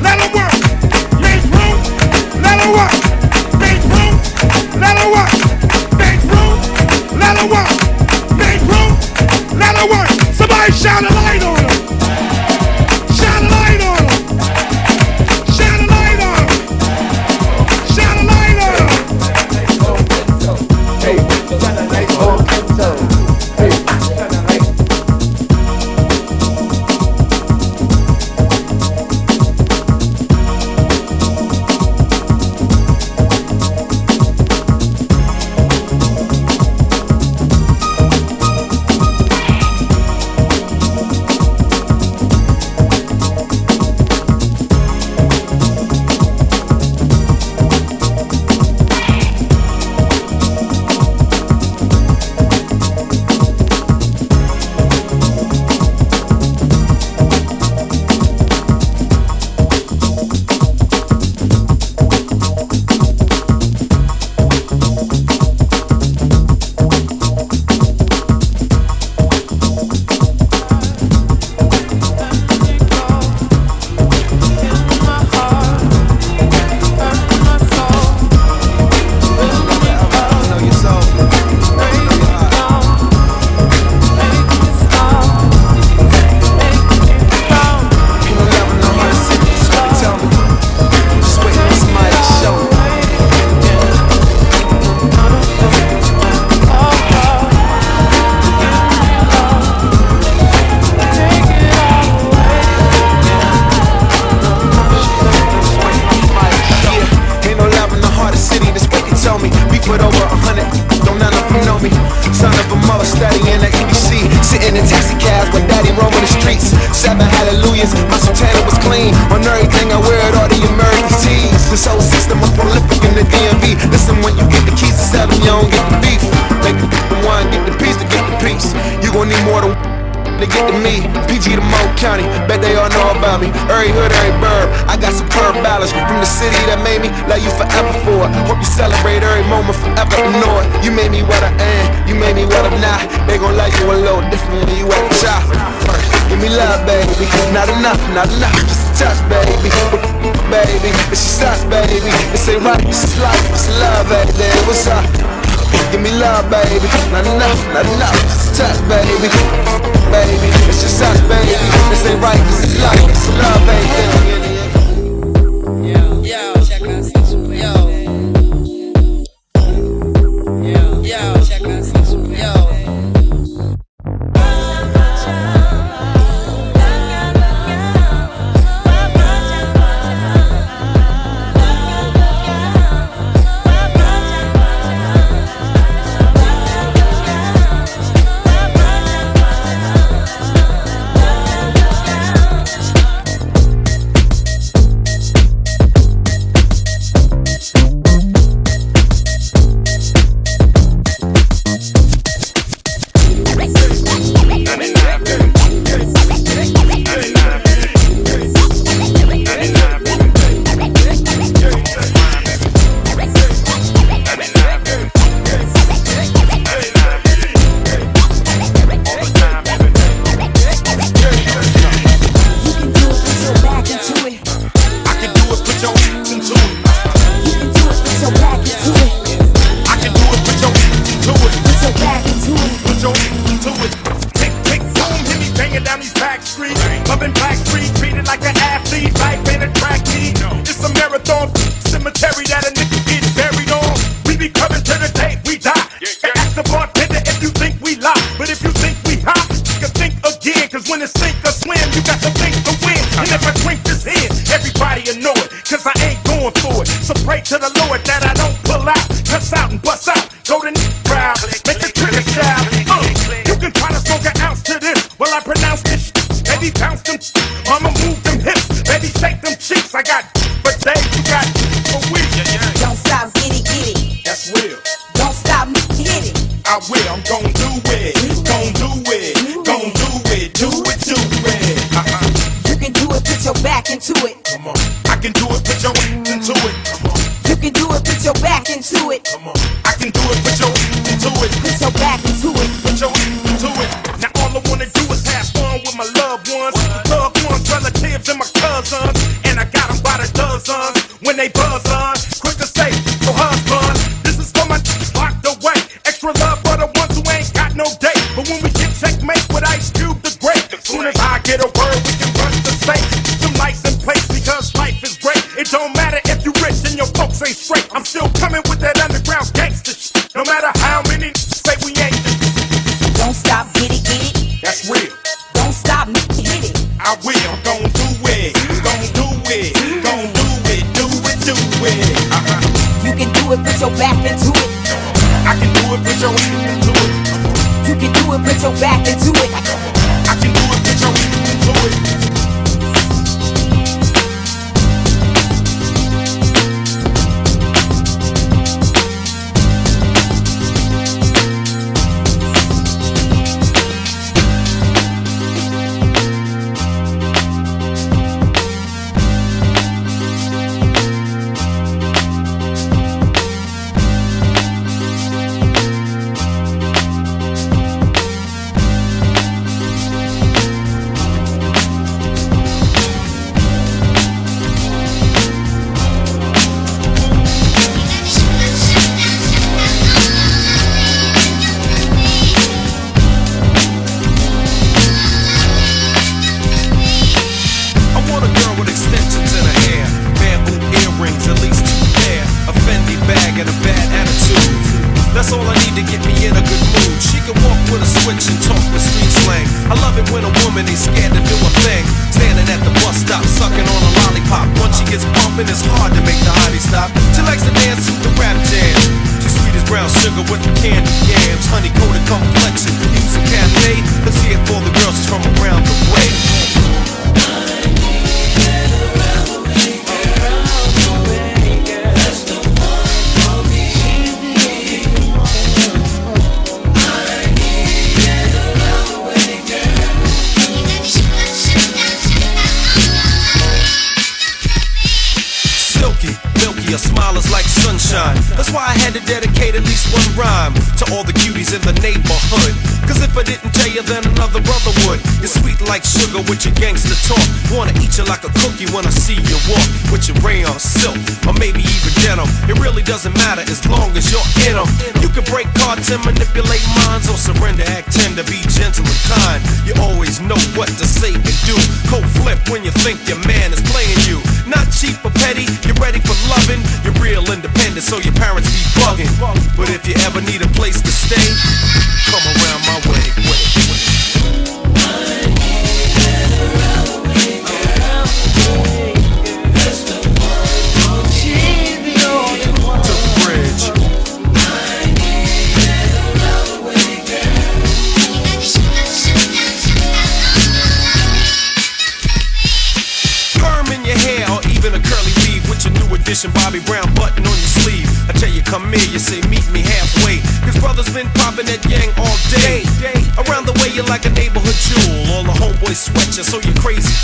let 0.00 0.16
them 0.24 0.32
work. 0.32 0.56
Make 1.20 1.44
room, 1.52 1.76
let 2.40 2.56
them 2.64 2.72
work. 2.72 2.96
Make 3.60 3.84
room, 3.92 4.16
let 4.80 4.96
them 4.96 5.12
work. 5.12 5.32
Make 6.00 6.22
room, 6.32 6.56
let 7.20 7.36
them 7.36 7.46
work. 7.52 7.68
Make 8.40 8.62
room, 8.72 8.88
let 9.52 9.76
them 9.76 9.86
work. 9.92 10.08
Somebody 10.32 10.72
shout 10.72 11.04
a 11.04 11.12
light 11.12 11.43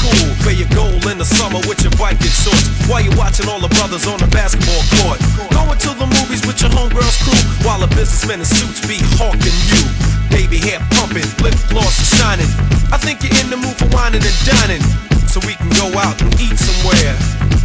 cool. 0.01 0.33
Play 0.41 0.57
your 0.57 0.73
goal 0.73 0.97
in 1.13 1.21
the 1.21 1.29
summer 1.29 1.61
with 1.69 1.85
your 1.85 1.93
Viking 2.01 2.33
shorts. 2.33 2.69
While 2.89 3.05
you're 3.05 3.17
watching 3.17 3.49
all 3.49 3.61
the 3.61 3.71
brothers 3.77 4.09
on 4.09 4.19
the 4.19 4.31
basketball 4.33 4.81
court. 5.01 5.21
Going 5.53 5.77
to 5.77 5.91
the 5.95 6.09
movies 6.09 6.43
with 6.49 6.61
your 6.65 6.73
homegirl's 6.73 7.21
crew. 7.21 7.37
While 7.63 7.85
a 7.85 7.89
businessman 7.93 8.41
in 8.41 8.49
suits 8.49 8.81
be 8.89 8.99
hawking 9.21 9.57
you. 9.69 9.85
Baby 10.33 10.59
hair 10.59 10.81
pumping, 10.97 11.29
lip 11.45 11.55
gloss 11.69 12.01
shining. 12.17 12.49
I 12.89 12.97
think 12.97 13.23
you're 13.23 13.37
in 13.45 13.53
the 13.53 13.61
mood 13.61 13.77
for 13.77 13.89
whining 13.93 14.25
and 14.25 14.39
dining. 14.49 14.83
So 15.29 15.39
we 15.47 15.55
can 15.55 15.71
go 15.77 15.93
out 16.01 16.17
and 16.23 16.33
eat 16.41 16.57
somewhere. 16.57 17.15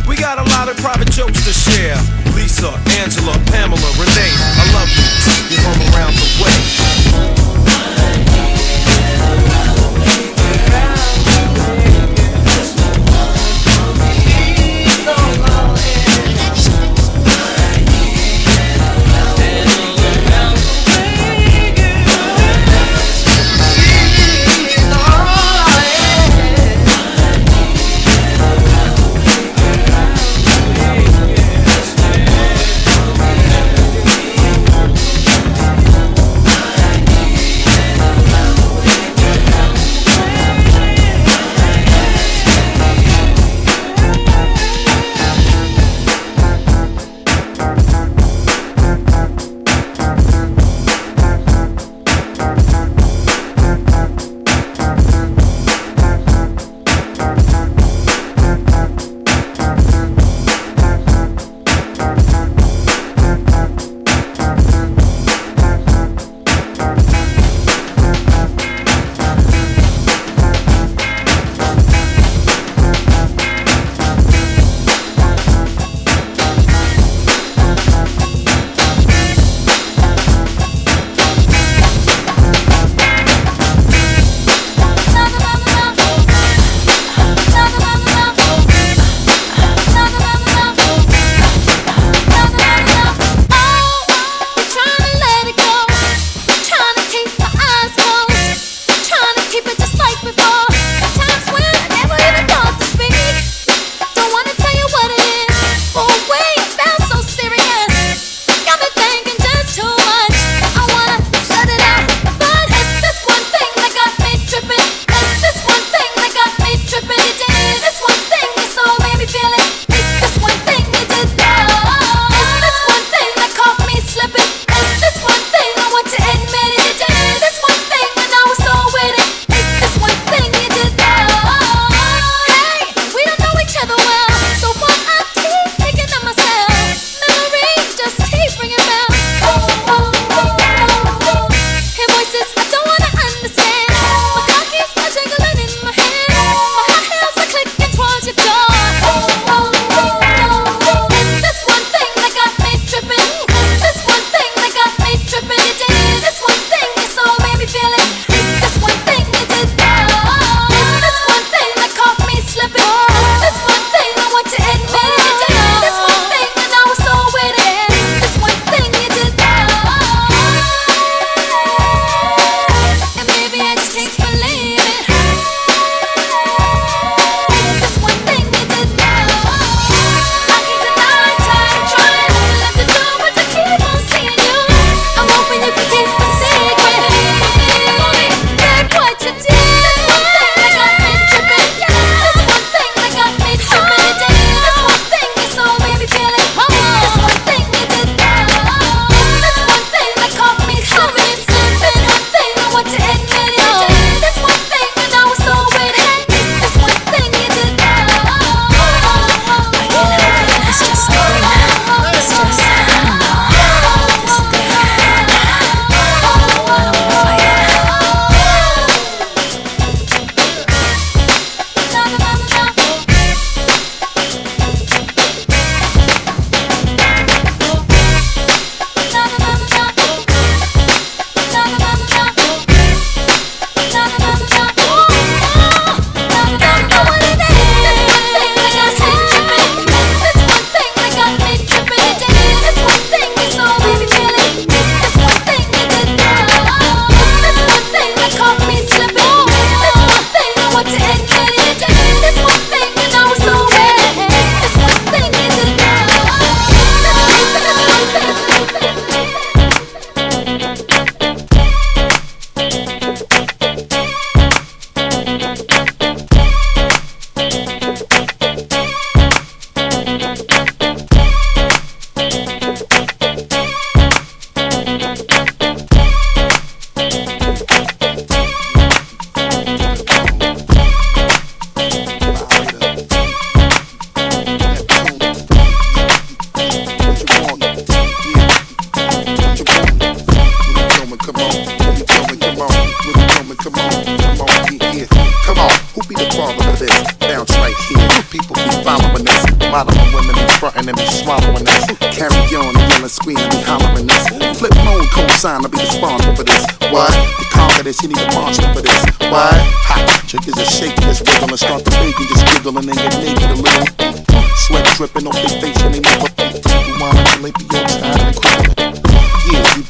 We 0.05 0.15
got 0.17 0.37
a 0.37 0.45
lot 0.53 0.69
of 0.69 0.77
private 0.77 1.09
jokes 1.09 1.41
to 1.47 1.53
share. 1.53 1.97
Lisa, 2.35 2.69
Angela, 3.01 3.33
Pamela, 3.49 3.89
Renee, 3.97 4.33
I 4.59 4.63
love 4.75 4.91
you. 4.93 5.07
You 5.49 5.57
come 5.63 5.81
around 5.95 6.13
the 6.13 6.27
way. 6.43 8.24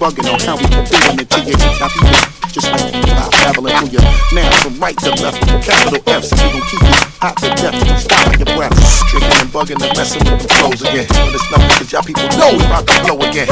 Bugging 0.05 0.29
on 0.29 0.39
how 0.45 0.55
we 0.55 0.69
doing 0.69 1.17
it 1.17 1.29
to 1.33 1.41
you. 1.41 1.57
Got 1.81 1.89
people 1.89 2.13
just 2.53 2.69
like 2.69 2.93
stop 3.09 3.31
traveling 3.41 3.73
through 3.81 3.97
you. 3.97 4.01
Now 4.37 4.51
from 4.61 4.77
right 4.77 4.97
to 5.01 5.09
left, 5.17 5.41
capital 5.65 5.97
F, 6.05 6.23
so 6.23 6.35
we 6.45 6.53
gon' 6.53 6.61
keep 6.69 6.81
you 6.81 6.93
hot 7.17 7.33
to 7.41 7.49
death. 7.57 7.73
Stopping 7.99 8.37
your 8.37 8.55
breath, 8.55 8.77
tripping 9.09 9.33
and 9.41 9.49
bugging 9.49 9.81
and 9.81 9.97
messing 9.97 10.21
with 10.29 10.45
the 10.45 10.49
flows 10.61 10.81
again. 10.85 11.07
But 11.09 11.33
it's 11.33 11.49
nothing 11.49 11.69
cause 11.73 11.91
y'all 11.91 12.03
people 12.03 12.29
know 12.37 12.53
we 12.53 12.61
about 12.65 12.85
to 12.85 12.93
blow 13.01 13.17
again. 13.25 13.49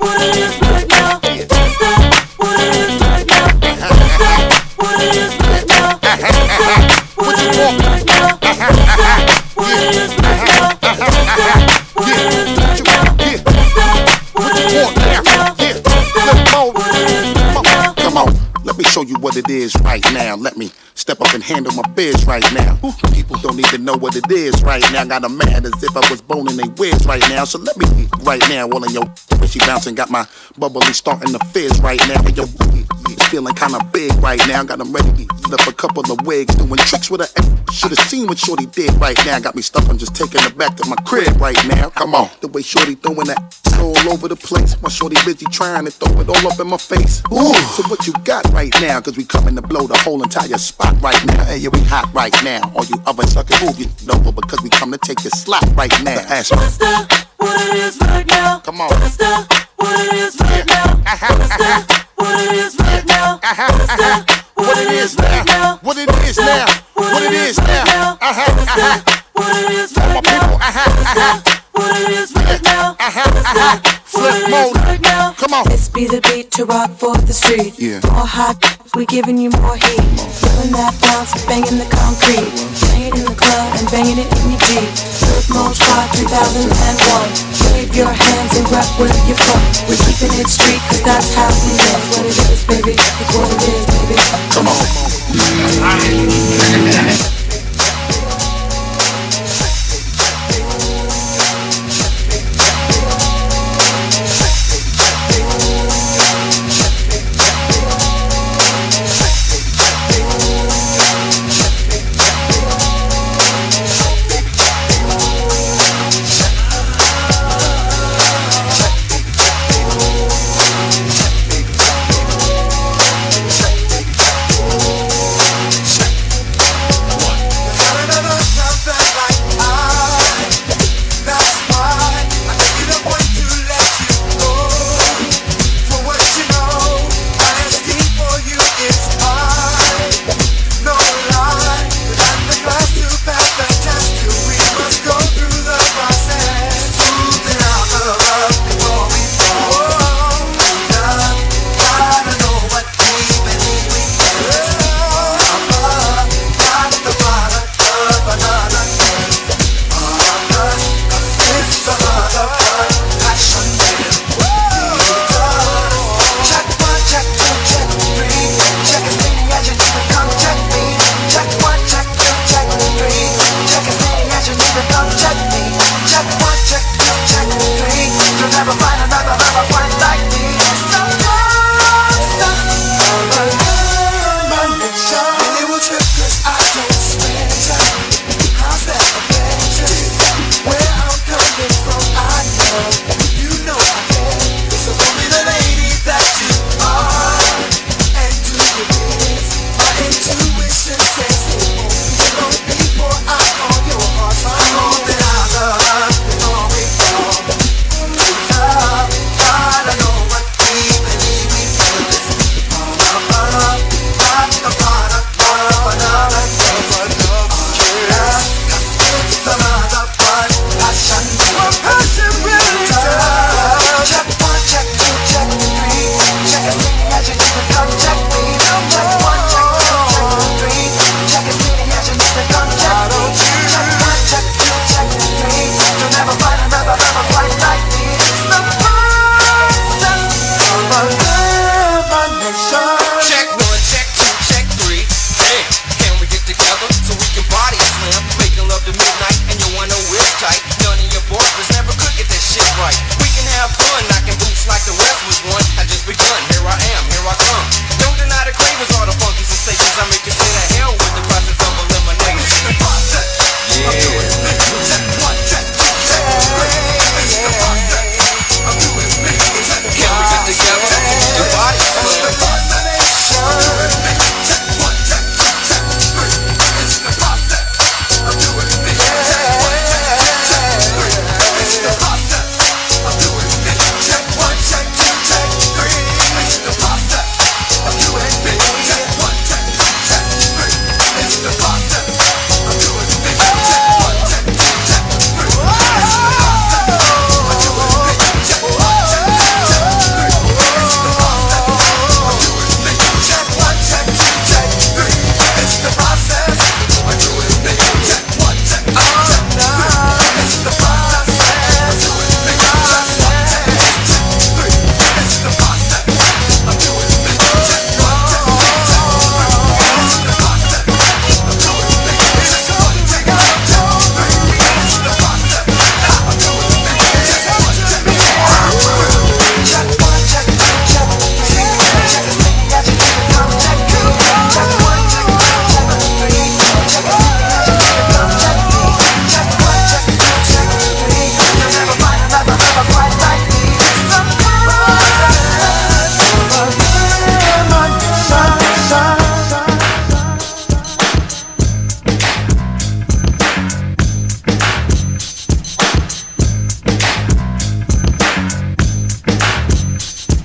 What 0.00 0.16
it 0.24 0.36
is 0.40 0.56
right 0.64 0.88
now. 0.88 1.20
That's 1.20 1.76
that 1.84 2.24
what 2.38 2.60
it 2.64 2.72
is 2.72 2.96
right 3.04 3.26
now. 3.28 3.52
That's 3.60 4.16
that 4.24 4.40
what 4.80 4.96
it 5.04 5.16
is 5.20 5.32
right 5.36 6.88
now. 6.88 6.97
It 19.48 19.54
is 19.54 19.74
right 19.82 20.04
now. 20.12 20.36
Let 20.36 20.56
me 20.56 20.70
step 20.94 21.20
up 21.20 21.32
and 21.34 21.42
handle 21.42 21.72
my 21.74 21.86
biz 21.94 22.26
right 22.26 22.44
now. 22.52 22.76
People 23.14 23.36
don't 23.38 23.58
even 23.58 23.84
know 23.84 23.96
what 23.96 24.16
it 24.16 24.30
is 24.30 24.62
right 24.62 24.84
now. 24.92 25.04
Got 25.04 25.24
'em 25.24 25.36
mad 25.36 25.64
as 25.64 25.82
if 25.82 25.96
I 25.96 26.00
was 26.10 26.20
boning 26.20 26.56
they 26.56 26.68
whiz 26.76 27.06
right 27.06 27.22
now. 27.30 27.44
So 27.44 27.58
let 27.58 27.76
me 27.76 28.08
right 28.22 28.42
now, 28.48 28.68
all 28.68 28.84
in 28.84 28.92
your 28.92 29.04
she 29.48 29.58
bouncing, 29.60 29.94
got 29.94 30.10
my 30.10 30.26
bubbly 30.58 30.92
starting 30.92 31.32
to 31.32 31.38
fizz 31.46 31.80
right 31.80 32.00
now. 32.08 32.20
Yo, 32.36 32.44
feeling 33.28 33.54
kinda 33.54 33.78
big 33.92 34.12
right 34.22 34.40
now. 34.48 34.62
Got 34.62 34.80
'em 34.80 34.92
ready 34.92 35.12
to 35.12 35.22
eat 35.22 35.52
up 35.52 35.66
a 35.66 35.72
couple 35.72 36.10
of 36.10 36.26
wigs, 36.26 36.54
doing 36.54 36.76
tricks 36.78 37.10
with 37.10 37.20
a. 37.20 37.28
Should've 37.72 37.98
seen 38.08 38.26
what 38.26 38.38
Shorty 38.38 38.66
did 38.66 38.90
right 39.00 39.18
now. 39.26 39.38
Got 39.38 39.54
me 39.54 39.62
stuck 39.62 39.88
on 39.88 39.98
just 39.98 40.14
taking 40.14 40.40
her 40.40 40.50
back 40.50 40.76
to 40.76 40.86
my 40.86 40.96
crib 41.04 41.40
right 41.40 41.62
now. 41.66 41.90
Come 41.90 42.14
on, 42.14 42.30
the 42.40 42.48
way 42.48 42.62
Shorty 42.62 42.94
throwing 42.94 43.26
that 43.28 43.38
all 43.78 43.96
over 44.12 44.28
the 44.28 44.36
place. 44.36 44.76
My 44.82 44.88
Shorty 44.88 45.16
busy 45.24 45.46
trying 45.52 45.84
to 45.84 45.90
throw 45.90 46.20
it 46.20 46.28
all 46.28 46.50
up 46.50 46.58
in 46.58 46.66
my 46.68 46.78
face. 46.78 47.22
Ooh, 47.30 47.54
so 47.74 47.82
what 47.88 48.06
you 48.06 48.14
got 48.24 48.50
right 48.52 48.72
now? 48.80 49.00
Cause 49.00 49.16
we 49.16 49.24
coming 49.24 49.54
to 49.56 49.62
blow 49.62 49.86
the 49.86 49.98
whole 49.98 50.22
entire 50.22 50.58
spot 50.58 50.94
right 51.02 51.22
now. 51.26 51.44
Hey, 51.44 51.58
yeah, 51.58 51.68
we 51.70 51.80
hot 51.80 52.08
right 52.14 52.34
now. 52.42 52.72
All 52.74 52.84
you 52.86 52.96
other 53.06 53.26
suckers 53.26 53.60
move 53.62 53.78
you 53.78 53.86
over 54.10 54.32
because 54.32 54.60
we 54.62 54.70
come 54.70 54.90
to 54.92 54.98
take 54.98 55.22
your 55.22 55.32
slot 55.32 55.64
right 55.76 55.92
now. 56.02 56.18
Ask 56.28 56.52
me. 56.52 56.58
What 57.36 57.60
it 57.68 57.74
is 57.76 57.98
right 58.00 58.26
now. 58.26 58.60
Come 58.60 58.80
on. 58.80 58.88
That's 59.00 59.16
that 59.18 59.68
what 59.76 60.06
it 60.06 60.14
is 60.14 60.40
right 60.40 60.66
now. 60.66 60.84
Uh-huh. 61.06 61.38
That's 61.38 61.56
that 61.56 61.86
uh-huh. 61.90 62.07
What 62.18 62.40
it 62.40 62.52
is 62.52 62.76
right 62.78 63.06
now. 63.06 63.38
That's 63.42 63.96
that? 63.96 64.24
Uh-huh. 64.28 64.44
What 64.54 64.76
it 64.78 64.92
is 64.92 65.16
now? 65.16 65.78
What 65.82 65.96
it 65.96 66.10
is 66.26 66.36
now? 66.38 66.66
What 66.94 67.22
it 67.22 67.32
is 67.32 67.58
now? 67.58 68.18
Uh-huh. 68.20 68.66
Uh-huh. 68.66 69.18
What 69.34 69.56
it 69.56 69.70
is 69.70 69.96
right 69.96 70.24
now. 70.24 70.58
What 71.72 71.96
it 71.96 72.10
is 72.10 72.34
right 72.34 72.62
now. 72.62 73.97
That's 74.08 74.24
that 74.24 74.48
what 74.48 74.48
it 74.48 74.72
is 74.72 74.80
right 74.88 75.04
now. 75.04 75.36
Come 75.36 75.52
on. 75.52 75.68
This 75.68 75.84
be 75.88 76.06
the 76.06 76.20
beat 76.32 76.50
to 76.52 76.64
rock 76.64 76.92
for 76.96 77.14
the 77.16 77.32
street. 77.32 77.78
Yeah. 77.78 78.00
More 78.08 78.24
hot, 78.24 78.56
we 78.96 79.04
giving 79.04 79.36
you 79.36 79.50
more 79.60 79.76
heat. 79.76 80.00
Feeling 80.40 80.72
that 80.72 80.96
bounce, 81.04 81.36
banging 81.44 81.76
the 81.76 81.84
concrete. 81.92 82.48
Bang 82.88 83.04
it 83.04 83.12
in 83.20 83.28
the 83.28 83.36
club 83.36 83.68
and 83.76 83.84
banging 83.92 84.16
it 84.16 84.24
in 84.24 84.56
your 84.56 84.64
Jeep. 84.64 84.88
Flip 84.96 85.44
mode 85.52 85.76
spot 85.76 86.08
3001. 86.16 86.72
Wave 87.76 87.92
your 87.92 88.08
hands 88.08 88.56
and 88.56 88.64
rap 88.72 88.88
where 88.96 89.12
you're 89.28 89.36
from. 89.36 89.60
We're 89.92 90.00
keeping 90.08 90.32
it 90.40 90.48
street, 90.48 90.80
cause 90.88 91.04
that's 91.04 91.36
how 91.36 91.52
we 91.68 91.76
live. 91.76 92.00
What 92.16 92.24
it 92.24 92.32
is, 92.48 92.64
baby. 92.64 92.96
It's 92.96 93.36
what 93.36 93.52
it 93.52 93.60
is, 93.60 93.84
baby. 93.92 94.16
Come 94.56 94.72
on. 94.72 94.88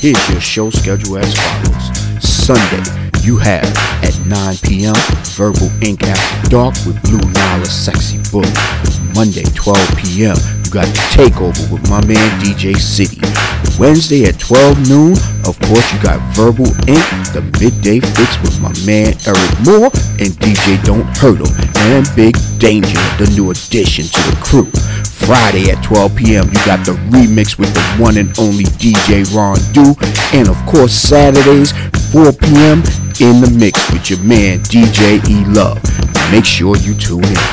Here's 0.03 0.29
your 0.29 0.41
show 0.41 0.69
schedule 0.69 1.17
as 1.17 1.33
follows 1.33 2.19
Sunday, 2.19 2.83
you 3.21 3.37
have 3.37 3.63
at 4.03 4.13
9 4.27 4.57
p.m. 4.61 4.93
Verbal 5.39 5.71
Ink 5.81 6.03
After 6.03 6.49
Dark 6.49 6.75
with 6.85 7.01
Blue 7.03 7.23
Nile 7.31 7.63
Sexy 7.63 8.19
Bully. 8.29 8.51
Monday, 9.15 9.45
12 9.55 9.79
p.m., 9.95 10.35
you 10.59 10.71
got 10.75 10.91
the 10.91 10.99
takeover 11.15 11.71
with 11.71 11.89
my 11.89 12.05
man 12.05 12.41
DJ 12.41 12.75
City. 12.75 13.21
Wednesday 13.79 14.25
at 14.25 14.37
12 14.39 14.89
noon, 14.89 15.13
of 15.47 15.57
course, 15.71 15.93
you 15.93 16.03
got 16.03 16.19
Verbal 16.35 16.67
Ink, 16.91 17.07
the 17.31 17.39
midday 17.61 18.01
fix 18.01 18.35
with 18.41 18.59
my 18.59 18.75
man 18.83 19.13
Eryk 19.23 19.55
Moore 19.63 19.87
and 20.19 20.35
DJ 20.43 20.83
Don't 20.83 21.07
Hurt 21.15 21.39
and 21.87 22.05
Big 22.13 22.35
Danger, 22.59 22.99
the 23.15 23.31
new 23.37 23.51
addition 23.51 24.03
to 24.03 24.19
the 24.19 24.37
crew. 24.43 24.82
Friday 25.25 25.71
at 25.71 25.83
12 25.83 26.15
p.m. 26.15 26.45
You 26.47 26.65
got 26.65 26.85
the 26.85 26.93
remix 27.09 27.57
with 27.57 27.73
the 27.73 27.81
one 28.01 28.17
and 28.17 28.37
only 28.39 28.65
DJ 28.65 29.23
Ron 29.35 29.57
Do, 29.71 29.95
And 30.37 30.49
of 30.49 30.57
course, 30.65 30.93
Saturdays, 30.93 31.71
4 32.11 32.31
p.m. 32.33 32.79
in 33.19 33.41
the 33.41 33.53
mix 33.57 33.91
with 33.91 34.09
your 34.09 34.19
man 34.19 34.59
DJ 34.59 35.23
E 35.29 35.45
Love. 35.45 35.81
Make 36.31 36.45
sure 36.45 36.75
you 36.77 36.93
tune 36.93 37.23
in. 37.23 37.52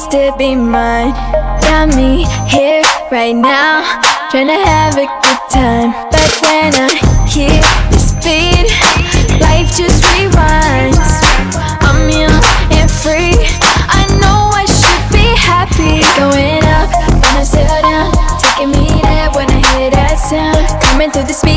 used 0.00 0.12
to 0.12 0.34
be 0.38 0.54
mine. 0.54 1.12
Got 1.60 1.94
me 1.94 2.24
here 2.48 2.82
right 3.12 3.36
now 3.36 4.00
Trying 4.30 4.46
to 4.46 4.56
have 4.64 4.94
a 4.96 5.04
good 5.04 5.42
time. 5.50 5.92
But 6.10 6.28
when 6.40 6.72
I 6.72 6.88
hear 7.28 7.60
this 7.90 8.16
beat 8.24 8.70
Life 9.44 9.68
just 9.76 10.02
rewinds. 10.16 11.20
I'm 11.84 12.08
young 12.08 12.40
and 12.72 12.90
free. 12.90 13.36
I 13.92 14.02
know 14.20 14.48
I 14.56 14.64
should 14.64 15.04
be 15.12 15.26
happy. 15.36 16.00
Going 16.16 16.64
up 16.64 16.88
when 17.20 17.34
I 17.36 17.44
settle 17.44 17.82
down. 17.82 18.10
Taking 18.40 18.70
me 18.70 19.02
there 19.02 19.30
when 19.36 19.50
I 19.50 19.60
hear 19.76 19.90
that 19.90 20.16
sound. 20.16 20.64
Coming 20.80 21.10
through 21.10 21.28
the 21.28 21.34
speed 21.34 21.49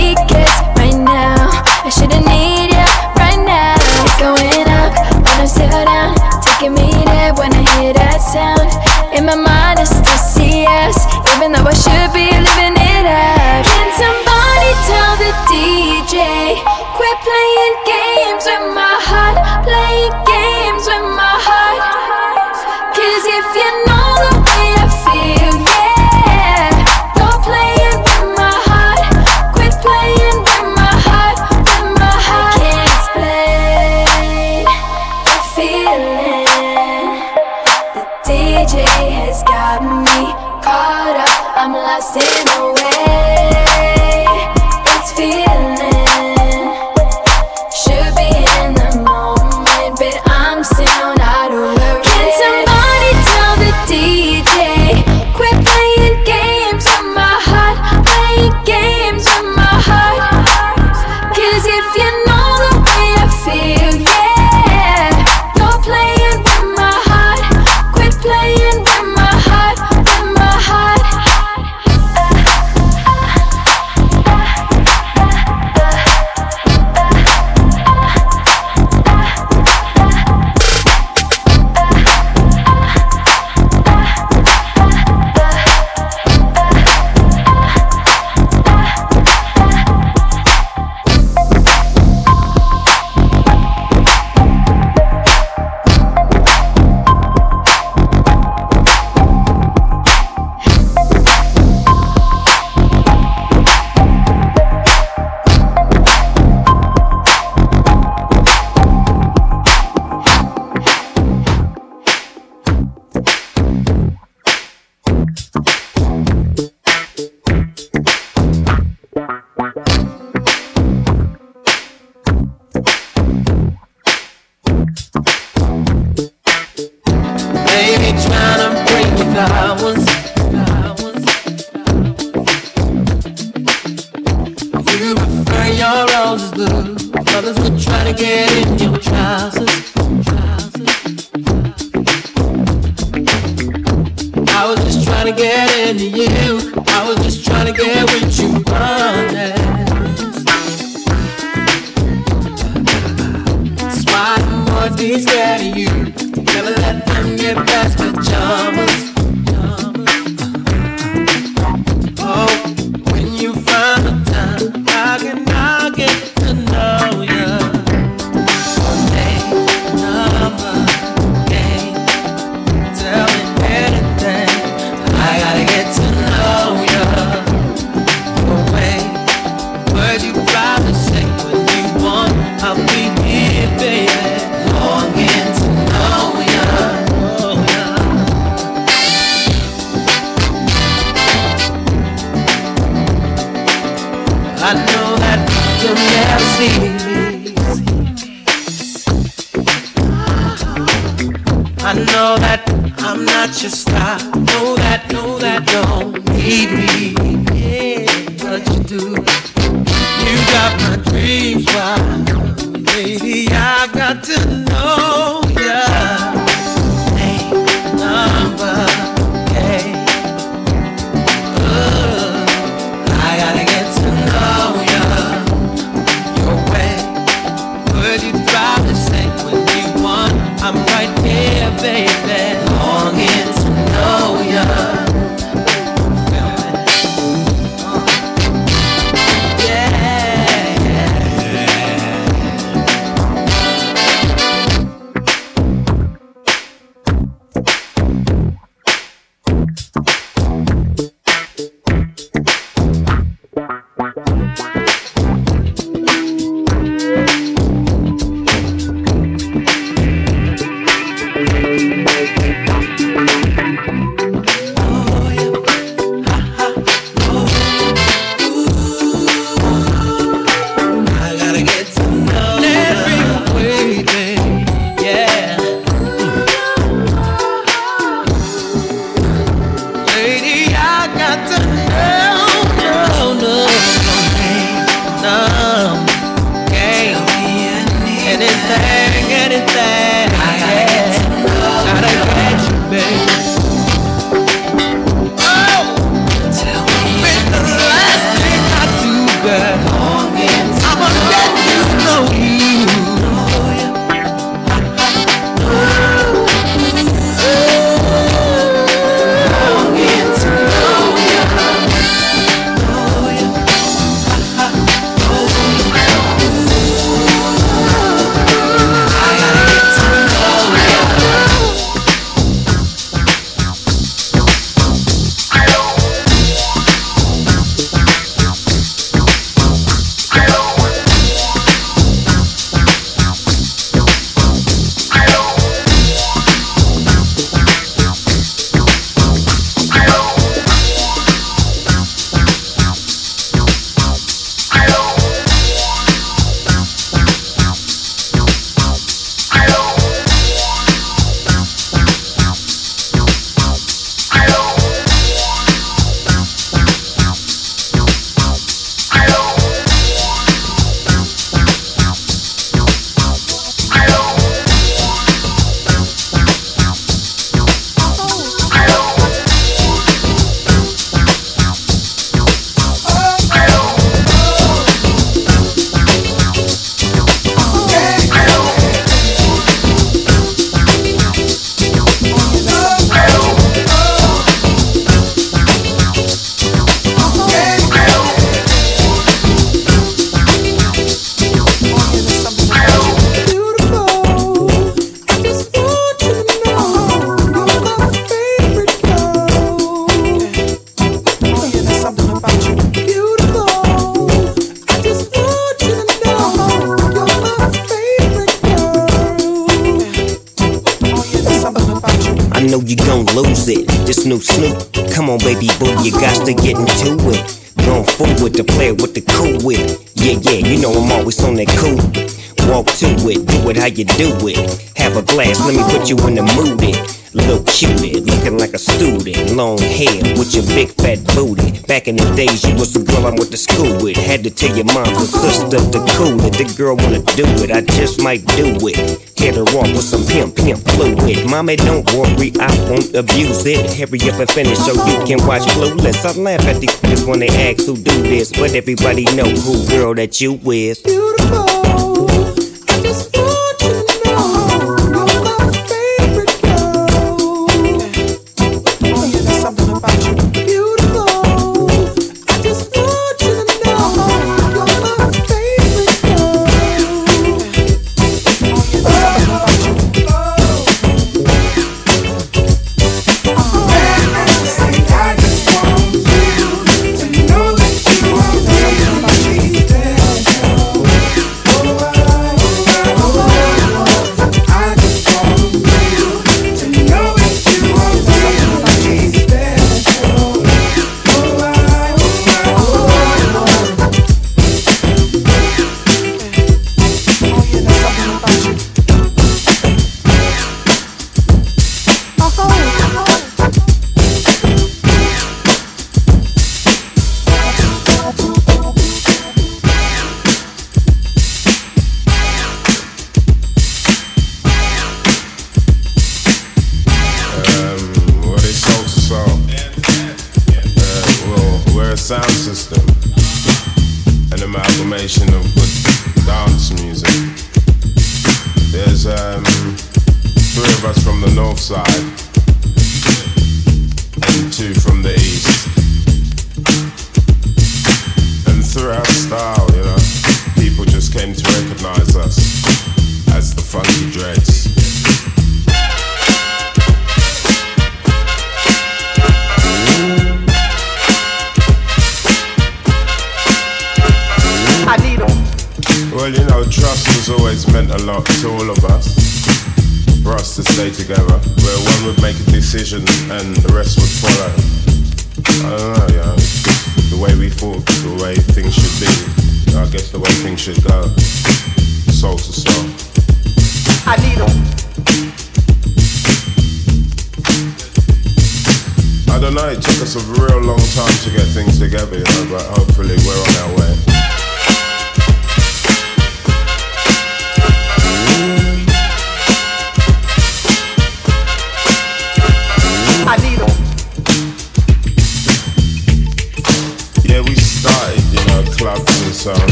you 423.97 424.05
do 424.05 424.33
it. 424.47 424.57
Have 424.97 425.17
a 425.17 425.21
glass, 425.21 425.59
let 425.65 425.75
me 425.75 425.83
put 425.91 426.09
you 426.09 426.17
in 426.27 426.35
the 426.35 426.43
mood. 426.43 426.81
It. 426.83 427.23
Little 427.33 427.63
cutie, 427.65 428.21
looking 428.21 428.59
like 428.59 428.73
a 428.73 428.77
student. 428.77 429.57
Long 429.57 429.79
hair 429.79 430.21
with 430.37 430.53
your 430.53 430.61
big 430.69 430.89
fat 430.89 431.17
booty. 431.33 431.81
Back 431.87 432.07
in 432.07 432.15
the 432.15 432.25
days, 432.37 432.63
you 432.63 432.75
was 432.75 432.93
the 432.93 433.01
girl 433.01 433.25
I 433.25 433.31
went 433.33 433.49
to 433.49 433.57
school 433.57 433.89
with. 434.03 434.17
Had 434.17 434.43
to 434.43 434.51
tell 434.51 434.75
your 434.75 434.85
mom 434.85 435.09
and 435.09 435.25
sister 435.25 435.81
to 435.81 435.99
cool 436.13 436.37
it. 436.45 436.53
The 436.53 436.69
girl 436.77 436.95
wanna 436.95 437.25
do 437.33 437.45
it, 437.65 437.71
I 437.71 437.81
just 437.81 438.21
might 438.21 438.45
do 438.53 438.77
it. 438.85 438.97
Hit 439.33 439.55
her 439.55 439.65
off 439.73 439.89
with 439.89 440.05
some 440.05 440.21
pimp, 440.29 440.55
pimp 440.55 440.85
fluid. 440.93 441.49
Mommy, 441.49 441.75
don't 441.75 442.05
worry, 442.13 442.53
I 442.61 442.69
won't 442.85 443.09
abuse 443.17 443.65
it. 443.65 443.81
Hurry 443.97 444.21
up 444.29 444.37
and 444.37 444.49
finish 444.53 444.77
so 444.77 444.93
you 444.93 445.17
can 445.25 445.41
watch 445.47 445.65
Clueless. 445.73 446.21
I 446.21 446.37
laugh 446.37 446.61
at 446.69 446.79
these 446.79 446.93
niggas 447.01 447.25
when 447.25 447.39
they 447.39 447.49
ask 447.49 447.85
who 447.85 447.97
do 447.97 448.13
this, 448.21 448.53
but 448.53 448.77
everybody 448.77 449.25
know 449.33 449.49
who 449.49 449.81
girl 449.89 450.13
that 450.15 450.39
you 450.39 450.61
is. 450.69 451.01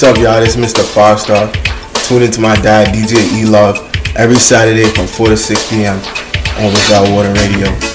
What's 0.00 0.16
up, 0.16 0.24
y'all? 0.24 0.40
This 0.40 0.56
is 0.56 0.72
Mr. 0.72 0.82
Five 0.82 1.20
Star. 1.20 1.52
Tune 2.04 2.22
into 2.22 2.40
my 2.40 2.56
dad, 2.62 2.94
DJ 2.94 3.20
E 3.38 3.44
Love, 3.44 3.76
every 4.16 4.36
Saturday 4.36 4.88
from 4.88 5.06
4 5.06 5.28
to 5.28 5.36
6 5.36 5.68
p.m. 5.68 5.98
on 6.56 6.72
Without 6.72 7.10
Warning 7.10 7.34
Radio. 7.34 7.89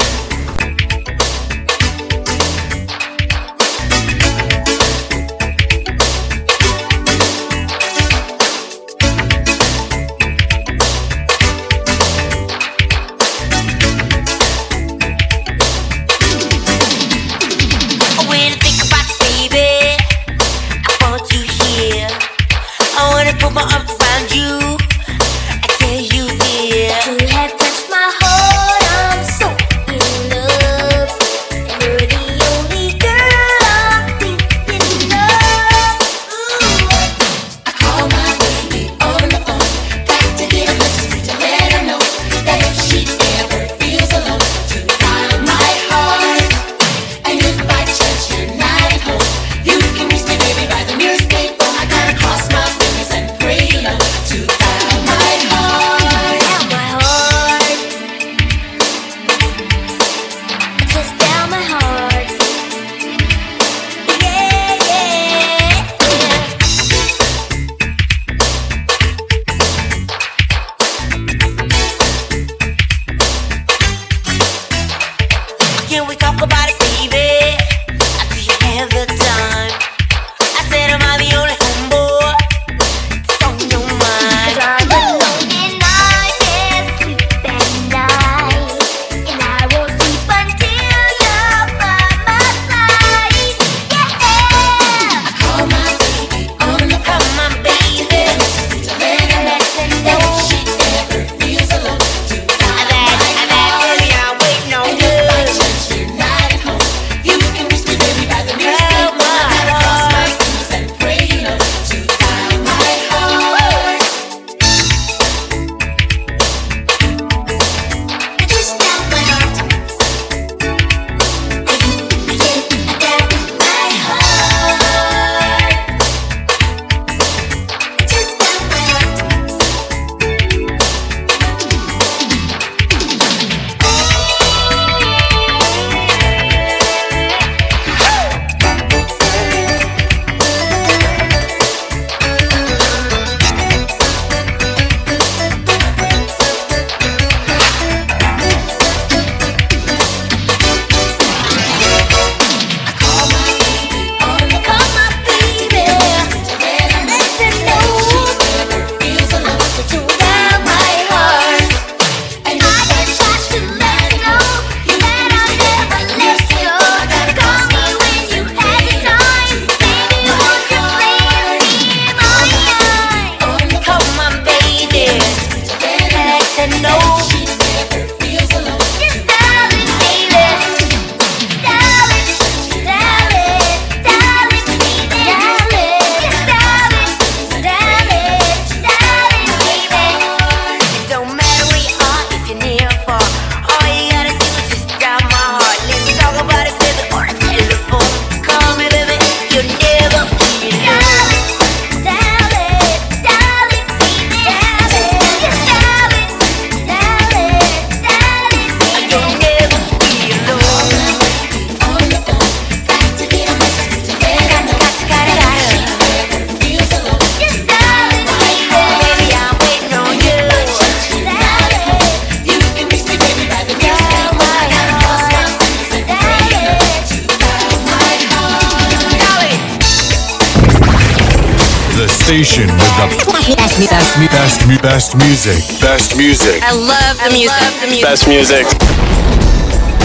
Best, 234.95 235.11
best 235.11 235.27
music. 235.27 235.81
Best 235.81 236.17
music. 236.17 236.63
I 236.63 236.72
love 236.72 237.17
the 237.17 237.30
music. 237.34 238.01
Best 238.01 238.30
music. 238.30 238.65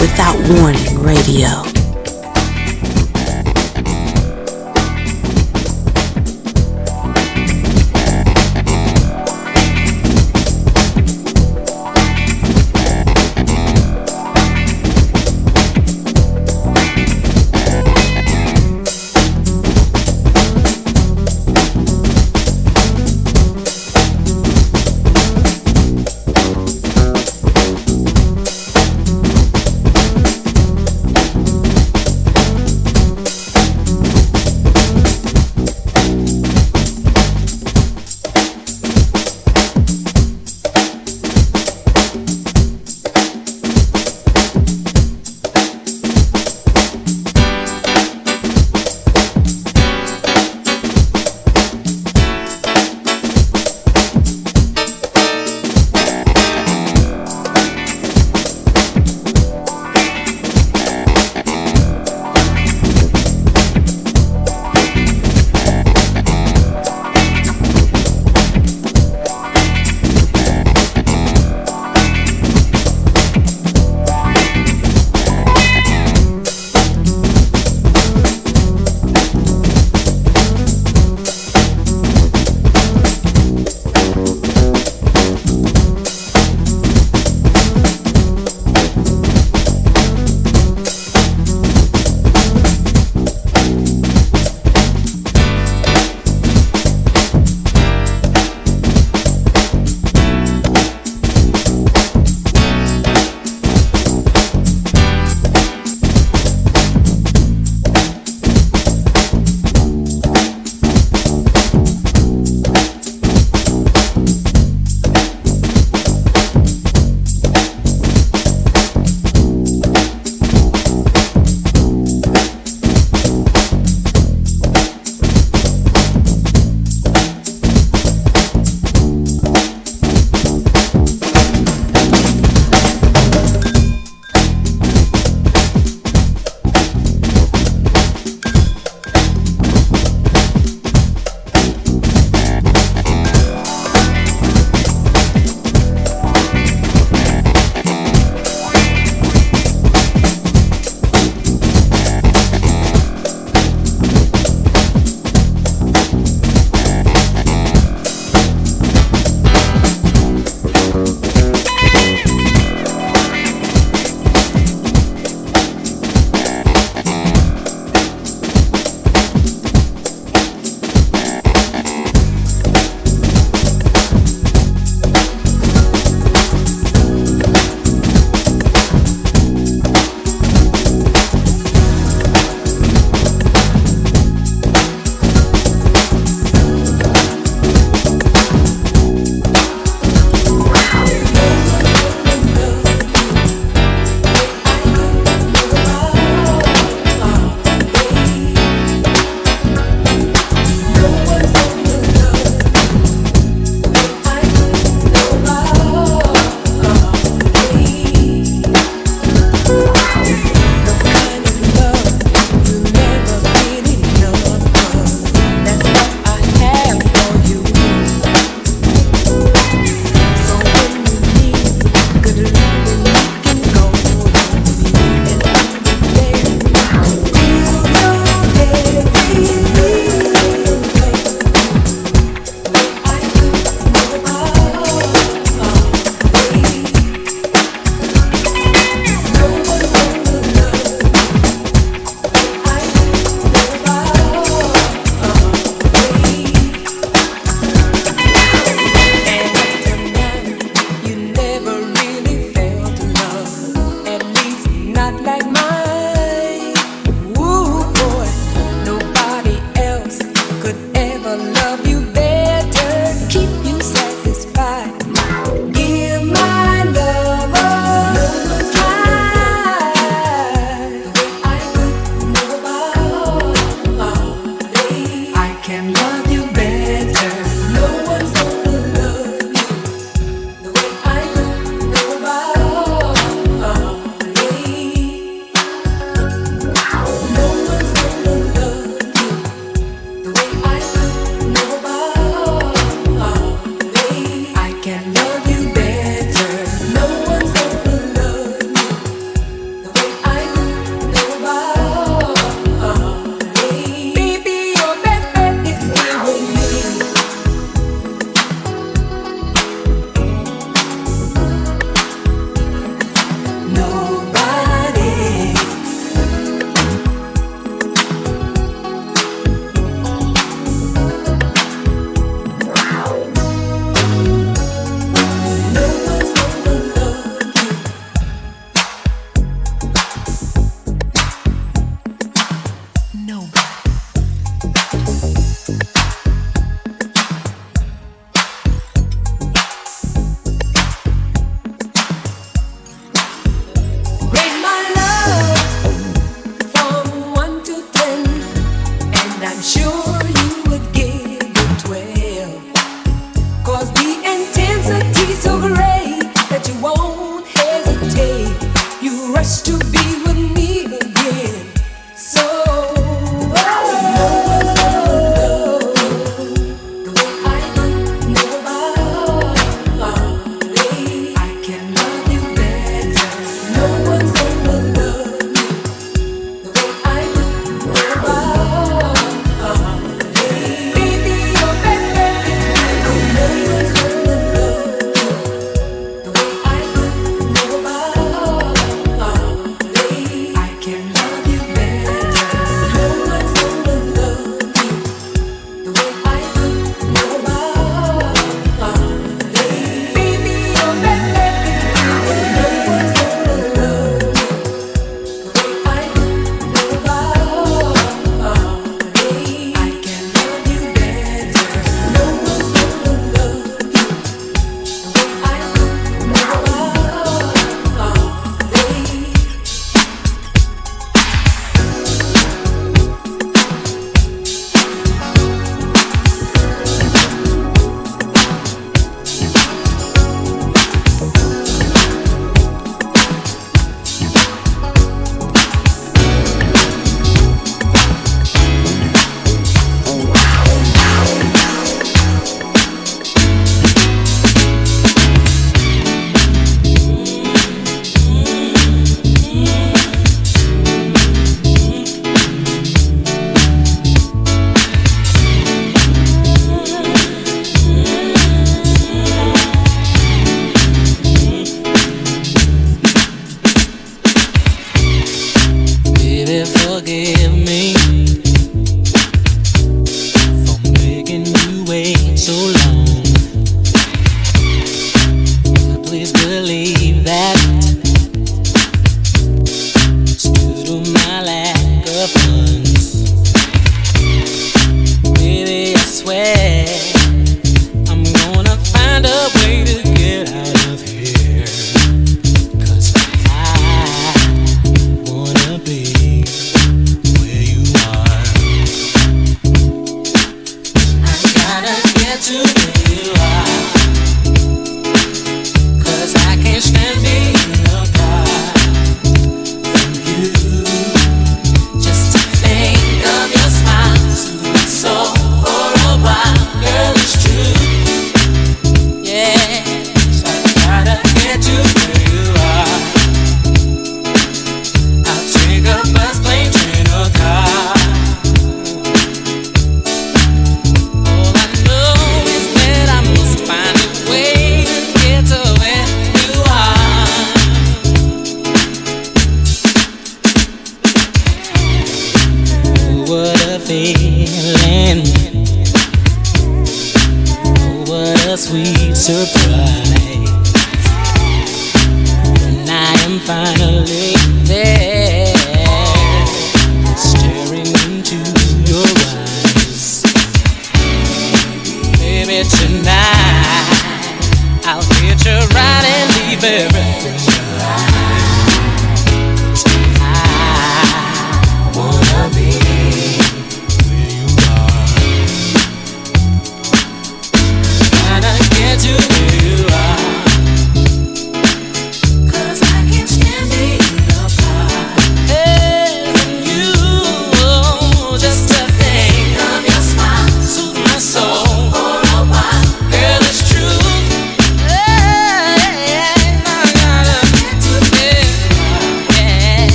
Without 0.00 0.36
Warning 0.48 1.00
Radio. 1.00 1.69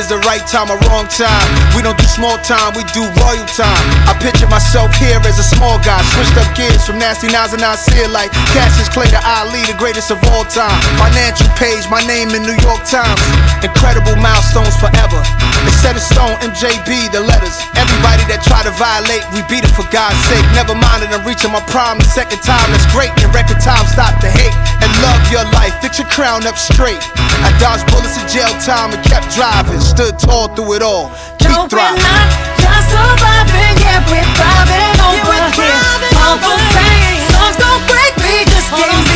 is 0.00 0.08
the 0.08 0.18
right 0.20 0.46
time 0.46 0.70
or 0.70 0.78
wrong 0.88 1.06
time 1.08 1.39
small 2.20 2.36
time, 2.44 2.76
we 2.76 2.84
do 2.92 3.00
royal 3.24 3.48
time. 3.56 3.80
I 4.04 4.12
picture 4.20 4.44
myself 4.44 4.92
here 5.00 5.16
as 5.24 5.40
a 5.40 5.46
small 5.56 5.80
guy, 5.80 6.04
switched 6.12 6.36
up 6.36 6.52
gears 6.52 6.84
from 6.84 7.00
nasty 7.00 7.32
nines 7.32 7.56
and 7.56 7.64
I 7.64 7.80
see 7.80 7.96
it 7.96 8.12
like 8.12 8.28
Cassius 8.52 8.92
Clay 8.92 9.08
to 9.08 9.20
Ali, 9.24 9.64
the 9.64 9.72
greatest 9.80 10.12
of 10.12 10.20
all 10.28 10.44
time. 10.44 10.76
Financial 11.00 11.48
page, 11.56 11.88
my 11.88 12.04
name 12.04 12.28
in 12.36 12.44
New 12.44 12.60
York 12.60 12.84
Times. 12.84 13.24
Incredible 13.64 14.20
milestones 14.20 14.76
forever. 14.76 15.16
They 15.64 15.72
set 15.80 15.96
in 15.96 16.04
stone, 16.04 16.36
MJB, 16.44 17.08
the 17.08 17.24
letters. 17.24 17.56
Everybody 17.80 18.28
that 18.28 18.44
try 18.44 18.68
to 18.68 18.72
violate, 18.76 19.24
we 19.32 19.40
beat 19.48 19.64
it 19.64 19.72
for 19.72 19.88
God's 19.88 20.20
sake. 20.28 20.44
Never 20.52 20.76
mind 20.76 21.00
that 21.00 21.16
I'm 21.16 21.24
reaching 21.24 21.56
my 21.56 21.64
prime 21.72 21.96
the 21.96 22.04
second 22.04 22.44
time, 22.44 22.68
that's 22.68 22.84
great. 22.92 23.08
In 23.24 23.32
record 23.32 23.64
time, 23.64 23.88
stop 23.88 24.12
the 24.20 24.28
hate 24.28 24.52
and 24.84 24.92
love 25.00 25.24
your 25.32 25.48
life. 25.56 25.72
Fix 25.80 25.96
your 25.96 26.08
crown 26.12 26.44
up 26.44 26.60
straight. 26.60 27.00
I 27.40 27.48
dodged 27.56 27.88
bullets 27.88 28.20
in 28.20 28.28
jail 28.28 28.52
time 28.60 28.92
and 28.92 29.00
kept 29.08 29.32
driving, 29.32 29.80
stood 29.80 30.20
tall 30.20 30.52
through 30.52 30.76
it 30.76 30.84
all. 30.84 31.08
Pique 31.50 31.68
3. 31.68 32.00
just 38.70 38.72
on. 38.72 39.09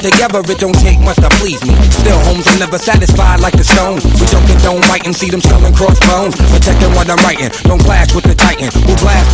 Together. 0.00 0.40
It 0.40 0.58
don't 0.58 0.76
take 0.80 0.98
much 1.00 1.16
to 1.16 1.28
please 1.38 1.60
me. 1.64 1.76
Still, 1.92 2.18
homes 2.24 2.46
are 2.48 2.58
never 2.58 2.78
satisfied 2.78 3.40
like 3.40 3.54
the 3.56 3.64
stones. 3.64 4.04
We 4.04 4.26
don't 4.32 4.46
condone 4.48 4.80
writing, 4.88 5.12
see 5.12 5.30
them 5.30 5.40
selling 5.40 5.74
crossbones. 5.74 6.34
Protecting 6.50 6.92
what 6.96 7.08
I'm 7.08 7.20
writing, 7.24 7.50
don't 7.64 7.80
clash 7.80 8.14
with 8.14 8.24
the 8.24 8.34
titan. 8.34 8.72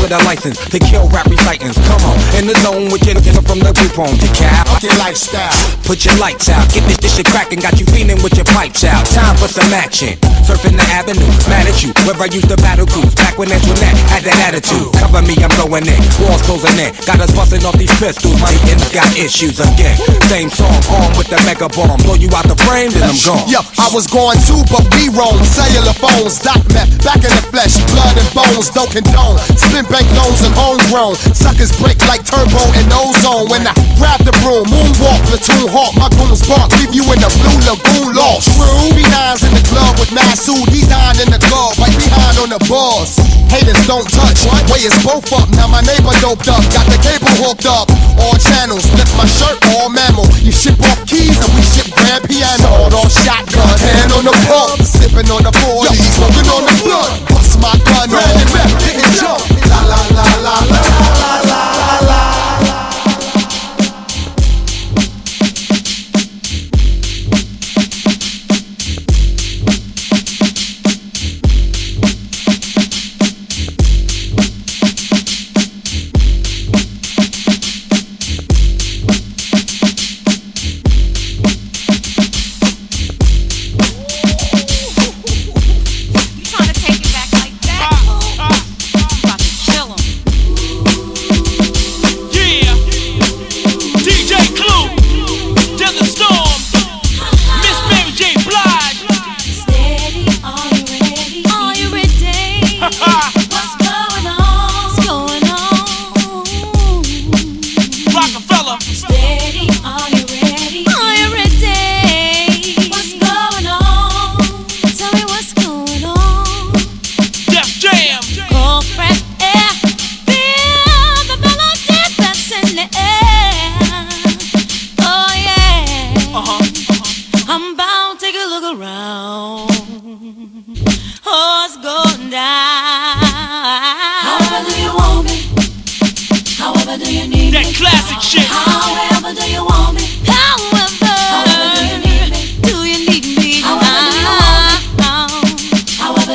With 0.06 0.22
a 0.22 0.22
license 0.22 0.62
to 0.70 0.78
kill 0.78 1.10
rap 1.10 1.26
recitants. 1.26 1.74
Come 1.82 1.98
on, 2.06 2.14
in 2.38 2.46
the 2.46 2.54
zone 2.62 2.94
with 2.94 3.02
your 3.02 3.18
nigga 3.18 3.42
from 3.42 3.58
the 3.58 3.74
group 3.74 3.98
home 3.98 4.14
cap. 4.38 4.70
Up 4.70 4.78
your 4.78 4.94
lifestyle. 5.02 5.50
Put 5.82 6.06
your 6.06 6.14
lights 6.22 6.46
out, 6.46 6.62
get 6.70 6.86
this, 6.86 6.98
this 7.02 7.18
shit 7.18 7.26
cracking, 7.26 7.58
got 7.58 7.74
you 7.78 7.86
feeling 7.90 8.22
with 8.22 8.38
your 8.38 8.46
pipes 8.54 8.86
out. 8.86 9.02
Time 9.10 9.34
for 9.34 9.50
some 9.50 9.66
action. 9.74 10.14
Surfing 10.46 10.78
the 10.78 10.86
avenue, 10.94 11.26
mad 11.50 11.66
at 11.66 11.82
you. 11.82 11.90
Where 12.06 12.14
I 12.22 12.30
used 12.30 12.46
to 12.50 12.58
battle 12.62 12.86
cruise, 12.86 13.18
back 13.18 13.34
when 13.34 13.50
Antoinette 13.50 13.98
had 14.06 14.22
that 14.30 14.38
attitude. 14.46 14.94
Cover 14.94 15.26
me, 15.26 15.34
I'm 15.42 15.50
going 15.58 15.82
in. 15.90 15.98
Walls 16.22 16.38
closing 16.46 16.78
in. 16.78 16.94
Got 17.02 17.18
us 17.18 17.34
busting 17.34 17.66
off 17.66 17.74
these 17.74 17.90
pistols. 17.98 18.38
My 18.38 18.54
ends 18.70 18.86
got 18.94 19.10
issues 19.18 19.58
again. 19.58 19.98
Same 20.30 20.54
song, 20.54 20.70
armed 20.86 21.18
with 21.18 21.34
the 21.34 21.38
mega 21.42 21.66
bomb. 21.74 21.98
Blow 22.06 22.14
you 22.14 22.30
out 22.30 22.46
the 22.46 22.54
frame, 22.62 22.94
then 22.94 23.10
I'm 23.10 23.18
gone. 23.26 23.42
Yo, 23.50 23.58
I 23.82 23.90
was 23.90 24.06
going 24.06 24.38
too, 24.46 24.62
but 24.70 24.86
we 24.94 25.10
roam. 25.10 25.42
Cellular 25.42 25.98
phones, 25.98 26.38
doc 26.38 26.62
meth, 26.70 26.94
back 27.02 27.26
in 27.26 27.30
the 27.34 27.42
flesh, 27.50 27.74
blood 27.90 28.14
and 28.14 28.30
bones, 28.30 28.70
don't 28.70 28.90
condone. 28.90 29.42
Spin 29.58 29.86
bank 29.96 30.12
loans 30.12 30.44
and 30.44 30.52
homegrown. 30.52 31.16
Suckers 31.32 31.72
break 31.80 31.96
like 32.04 32.20
turbo 32.20 32.60
and 32.76 32.92
ozone. 32.92 33.48
When 33.48 33.64
I 33.64 33.72
grab 33.96 34.20
the 34.20 34.34
broom, 34.44 34.68
moonwalk, 34.68 35.20
platoon 35.24 35.72
hawk, 35.72 35.96
my 35.96 36.12
goons 36.20 36.44
bark, 36.44 36.68
leave 36.76 36.92
you 36.92 37.04
in 37.08 37.18
the 37.20 37.30
blue 37.40 37.60
lagoon 37.64 38.12
lost. 38.12 38.52
True, 38.52 38.92
B9's 38.92 39.48
in 39.48 39.52
the 39.56 39.64
club 39.64 39.96
with 39.96 40.12
Masu, 40.12 40.52
D9 40.68 41.24
in 41.24 41.32
the 41.32 41.40
club, 41.48 41.78
right 41.80 41.96
behind 41.96 42.36
on 42.44 42.50
the 42.52 42.60
balls. 42.68 43.35
Haters 43.50 43.86
don't 43.86 44.06
touch, 44.10 44.44
way 44.70 44.82
is 44.84 44.94
both 45.02 45.26
up. 45.32 45.48
Now 45.54 45.68
my 45.68 45.80
neighbor 45.82 46.12
doped 46.20 46.48
up, 46.48 46.62
got 46.74 46.86
the 46.90 46.98
cable 47.00 47.30
hooked 47.40 47.66
up. 47.66 47.88
All 48.18 48.36
channels, 48.36 48.84
lift 48.98 49.12
my 49.16 49.26
shirt, 49.26 49.56
all 49.74 49.88
mammal. 49.88 50.26
You 50.42 50.52
ship 50.52 50.78
off 50.80 51.00
keys 51.06 51.38
and 51.38 51.52
we 51.54 51.62
ship 51.62 51.88
grand 51.94 52.26
piano. 52.26 52.62
Sawed 52.62 52.94
off 52.94 53.12
shotgun, 53.12 53.78
hand 53.80 54.12
on 54.12 54.24
the 54.24 54.34
pump, 54.46 54.82
sipping 54.82 55.30
on 55.30 55.42
the 55.46 55.52
40, 55.52 55.94
smoking 55.94 56.48
on 56.50 56.62
the 56.66 56.74
blunt. 56.82 57.12
Bust 57.30 57.58
my 57.62 57.72
gun 57.86 58.10
rap, 58.10 58.70
getting 58.82 59.10
jump. 59.14 59.40
La 59.70 59.80
la 59.84 60.00
la 60.12 60.26
la 60.42 60.56
la 60.66 60.82
la 60.82 61.12
la 61.20 61.32
la 61.40 61.45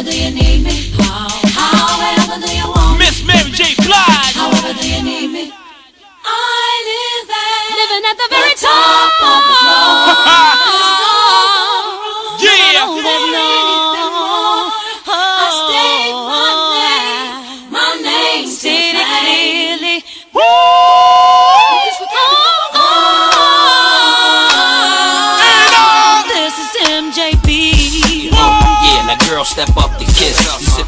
However 0.02 0.14
do 0.14 0.20
you 0.20 0.32
need 0.32 0.64
me? 0.64 0.92
However 0.98 2.44
do 2.44 2.52
you 2.52 2.66
want 2.66 2.98
me? 2.98 3.06
Miss 3.06 3.24
Mary 3.24 3.52
J. 3.52 3.76
Blige. 3.86 4.34
However 4.34 4.74
do 4.74 4.90
you 4.90 5.04
need 5.04 5.28
me? 5.28 5.54
I 6.26 6.74
live 6.90 7.30
at 7.30 7.70
living 7.78 8.06
at 8.10 8.18
the 8.18 8.28
very 8.34 8.56
top 8.58 9.22
of 9.22 9.42
the 9.46 9.56
floor. 9.62 10.51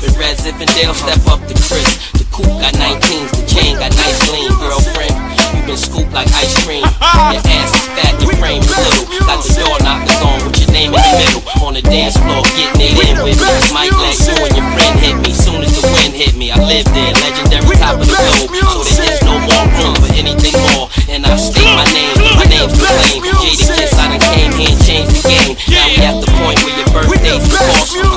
You 0.03 0.11
sippin' 0.11 0.19
Red 0.19 0.35
Zippendale, 0.35 0.95
step 0.99 1.23
up 1.31 1.39
the 1.47 1.55
Chris. 1.63 1.87
The 2.11 2.27
coupe 2.27 2.51
got 2.59 2.75
19s, 2.75 3.31
the 3.39 3.47
chain 3.47 3.79
got 3.79 3.95
nice 3.95 4.19
lean. 4.35 4.51
Girlfriend, 4.59 5.15
you 5.55 5.63
been 5.63 5.79
scooped 5.79 6.11
like 6.11 6.27
ice 6.35 6.59
cream. 6.67 6.83
Your 7.31 7.39
ass 7.39 7.71
is 7.71 7.87
fat, 7.95 8.11
your 8.19 8.35
frame 8.35 8.59
is 8.59 8.67
little. 8.67 9.07
Got 9.23 9.39
the 9.47 9.63
door 9.63 9.79
knockers 9.79 10.19
on 10.19 10.43
with 10.43 10.59
your 10.59 10.75
name 10.75 10.91
in 10.91 10.99
the 10.99 11.13
middle. 11.23 11.43
On 11.63 11.71
the 11.71 11.79
dance 11.87 12.19
floor, 12.19 12.43
getting 12.51 12.83
it 12.83 12.99
in 12.99 13.15
with 13.23 13.39
me. 13.39 13.47
Mike 13.71 13.95
let 13.95 14.19
you 14.27 14.35
and 14.43 14.51
your 14.51 14.67
friend 14.75 14.95
hit 14.99 15.15
me. 15.23 15.31
Soon 15.31 15.63
as 15.63 15.71
the 15.71 15.87
wind 15.87 16.11
hit 16.11 16.35
me, 16.35 16.51
I 16.51 16.59
live 16.59 16.83
there, 16.91 17.15
legendary 17.23 17.79
top 17.79 17.95
of 17.95 18.03
the 18.03 18.11
globe. 18.11 18.51
So 18.83 18.99
there 18.99 19.07
is 19.07 19.23
no 19.23 19.39
more 19.39 19.65
room 19.79 19.95
for 20.03 20.11
anything 20.19 20.59
more. 20.75 20.91
And 21.07 21.23
I 21.23 21.39
state 21.39 21.63
my 21.63 21.87
name, 21.95 22.19
my 22.35 22.43
name's 22.51 22.75
the 22.75 22.91
McLean. 22.91 23.23
Jadakiss, 23.39 23.95
I 23.95 24.11
done 24.11 24.23
came 24.35 24.51
here 24.59 24.67
and 24.67 24.83
changed 24.83 25.15
the 25.15 25.23
game. 25.31 25.55
Now 25.71 25.87
we 25.87 26.03
at 26.03 26.19
the 26.19 26.27
point 26.43 26.59
where 26.67 26.75
your 26.75 26.91
birthday's 26.91 27.47
the 27.47 28.12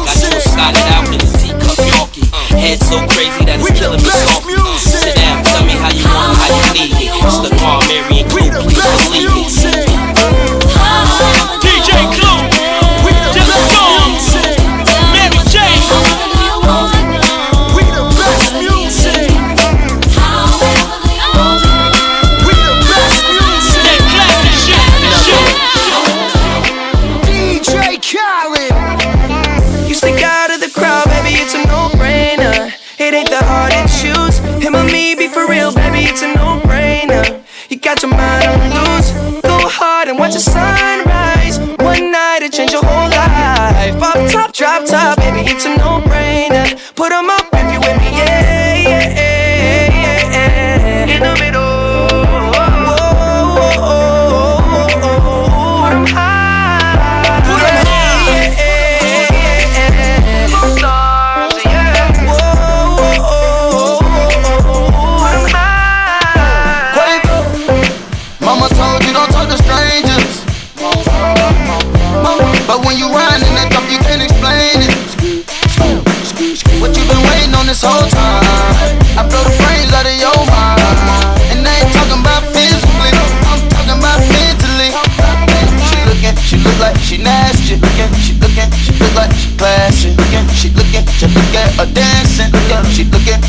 so 2.97 3.07
crazy 3.13 3.45
that 3.45 3.61
it's 3.61 3.79
killing 3.79 4.01
me 4.01 4.09
softly. 4.09 4.57
Sit 4.81 5.17
down, 5.17 5.45
tell 5.45 5.65
me 5.65 5.77
how 5.77 5.93
you 5.93 6.05
want 6.09 6.37
how 6.41 6.49
you 6.49 6.73
need 6.73 6.86
real, 35.57 35.73
baby, 35.73 36.01
it's 36.11 36.23
a 36.23 36.29
no-brainer. 36.35 37.43
You 37.71 37.79
got 37.79 38.03
your 38.03 38.11
mind 38.11 38.45
on 38.53 38.61
loose. 38.77 39.11
Go 39.41 39.57
hard 39.79 40.09
and 40.09 40.19
watch 40.19 40.35
the 40.35 40.41
sunrise. 40.41 41.59
One 41.81 42.11
night 42.13 42.41
it 42.43 42.53
change 42.53 42.73
your 42.73 42.85
whole 42.85 43.11
life. 43.11 43.99
Pop 43.99 44.19
top, 44.31 44.53
drop 44.53 44.85
top, 44.85 45.17
baby, 45.19 45.43
it's 45.51 45.65
a 45.65 45.73
no-brainer. 45.77 46.67
Put 46.95 47.13
'em 47.13 47.31
up 47.31 47.36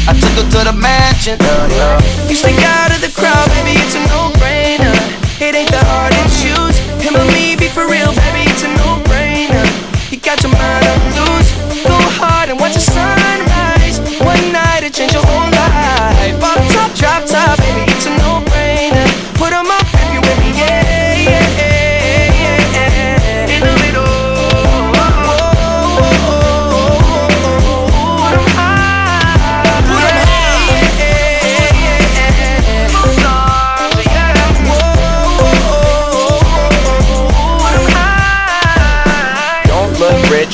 I 0.08 0.16
took 0.16 0.32
her 0.40 0.48
to 0.48 0.60
the 0.72 0.76
mansion. 0.76 1.36
You 2.32 2.36
stick 2.36 2.56
out 2.64 2.96
of 2.96 3.04
the 3.04 3.12
crowd, 3.12 3.48
baby, 3.60 3.76
it's 3.76 3.96
a 3.96 4.02
no-brainer. 4.08 4.96
It 5.44 5.54
ain't 5.54 5.70
the 5.70 5.84
hard 5.86 6.16
to 6.16 6.24
choose. 6.40 6.80
Him 7.04 7.20
or 7.20 7.28
me, 7.36 7.56
be 7.56 7.68
for 7.68 7.86
real, 7.88 8.07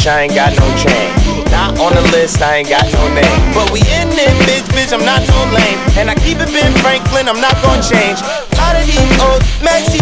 rich, 0.04 0.08
I 0.08 0.22
ain't 0.24 0.36
got 0.36 0.52
no 0.60 0.68
chain. 0.76 1.10
Not 1.52 1.80
on 1.80 1.94
the 1.96 2.02
list, 2.12 2.42
I 2.42 2.58
ain't 2.58 2.70
got 2.70 2.84
no 2.94 3.08
name. 3.14 3.40
But 3.54 3.72
we 3.72 3.80
in 3.80 4.10
it, 4.12 4.36
bitch, 4.44 4.68
bitch, 4.74 4.92
I'm 4.92 5.06
not 5.06 5.22
no 5.28 5.40
lame. 5.56 5.80
And 5.98 6.10
I 6.10 6.16
keep 6.16 6.40
it 6.40 6.50
Ben 6.52 6.74
Franklin, 6.82 7.30
I'm 7.30 7.40
not 7.40 7.56
gonna 7.62 7.82
change. 7.82 8.20
Out 8.60 8.76
of 8.76 8.86
these 8.86 9.00
old 9.22 9.42
messy. 9.62 10.02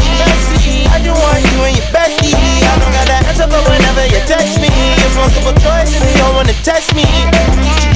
I 0.92 1.00
just 1.02 1.18
want 1.18 1.42
you 1.42 1.60
and 1.66 1.76
your 1.78 1.90
bestie. 1.90 2.34
I 2.34 2.78
don't 2.80 2.94
got 2.94 3.08
that 3.08 3.26
answer, 3.28 3.48
but 3.48 3.64
whenever 3.68 4.06
you 4.06 4.22
text 4.26 4.62
me, 4.62 4.70
it's 5.02 5.16
multiple 5.18 5.56
choice 5.60 5.92
and 5.98 6.04
you 6.06 6.18
don't 6.22 6.36
wanna 6.36 6.56
test 6.62 6.94
me. 6.96 7.06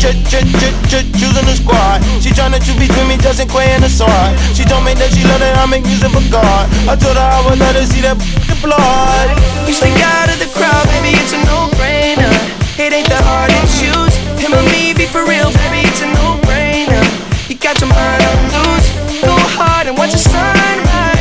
Ch 0.01 0.11
ch 0.29 0.41
ch 0.89 1.05
choosing 1.15 1.45
the 1.45 1.55
squad. 1.55 2.01
She 2.21 2.29
tryna 2.31 2.59
choose 2.61 2.77
between 2.77 3.07
me, 3.07 3.17
Justin 3.17 3.47
Quavo 3.47 3.67
and 3.67 3.83
the 3.83 3.89
sword. 3.89 4.31
She 4.53 4.63
told 4.65 4.83
me 4.85 4.93
that 4.95 5.13
she 5.13 5.23
love 5.25 5.39
that 5.39 5.57
I 5.57 5.65
make 5.65 5.83
music 5.85 6.11
for 6.11 6.25
God. 6.29 6.69
I 6.89 6.95
told 6.95 7.17
her 7.17 7.23
I 7.23 7.41
would 7.45 7.59
let 7.59 7.75
her 7.75 7.85
see 7.85 8.01
that 8.01 8.17
the 8.55 8.67
blood. 8.67 9.29
You 9.67 9.73
stick 9.73 9.95
out 10.01 10.29
of 10.29 10.39
the 10.39 10.49
crowd, 10.53 10.85
baby, 10.87 11.17
it's 11.17 11.33
a 11.33 11.39
no-brainer. 11.45 12.31
It 12.79 12.93
ain't 12.93 13.09
that 13.09 13.23
hard 13.23 13.49
to 13.51 13.61
choose. 13.79 14.15
Him 14.39 14.53
or 14.53 14.63
me, 14.71 14.93
be 14.93 15.05
for 15.05 15.25
real, 15.25 15.51
baby, 15.51 15.87
it's 15.87 16.01
a 16.01 16.07
no-brainer. 16.13 17.03
You 17.49 17.55
got 17.57 17.79
your 17.79 17.89
mind 17.89 18.23
on 18.23 18.37
loose. 18.53 18.87
Go 19.23 19.35
hard 19.57 19.87
and 19.87 19.97
watch 19.97 20.11
the 20.11 20.19
sunrise. 20.19 21.14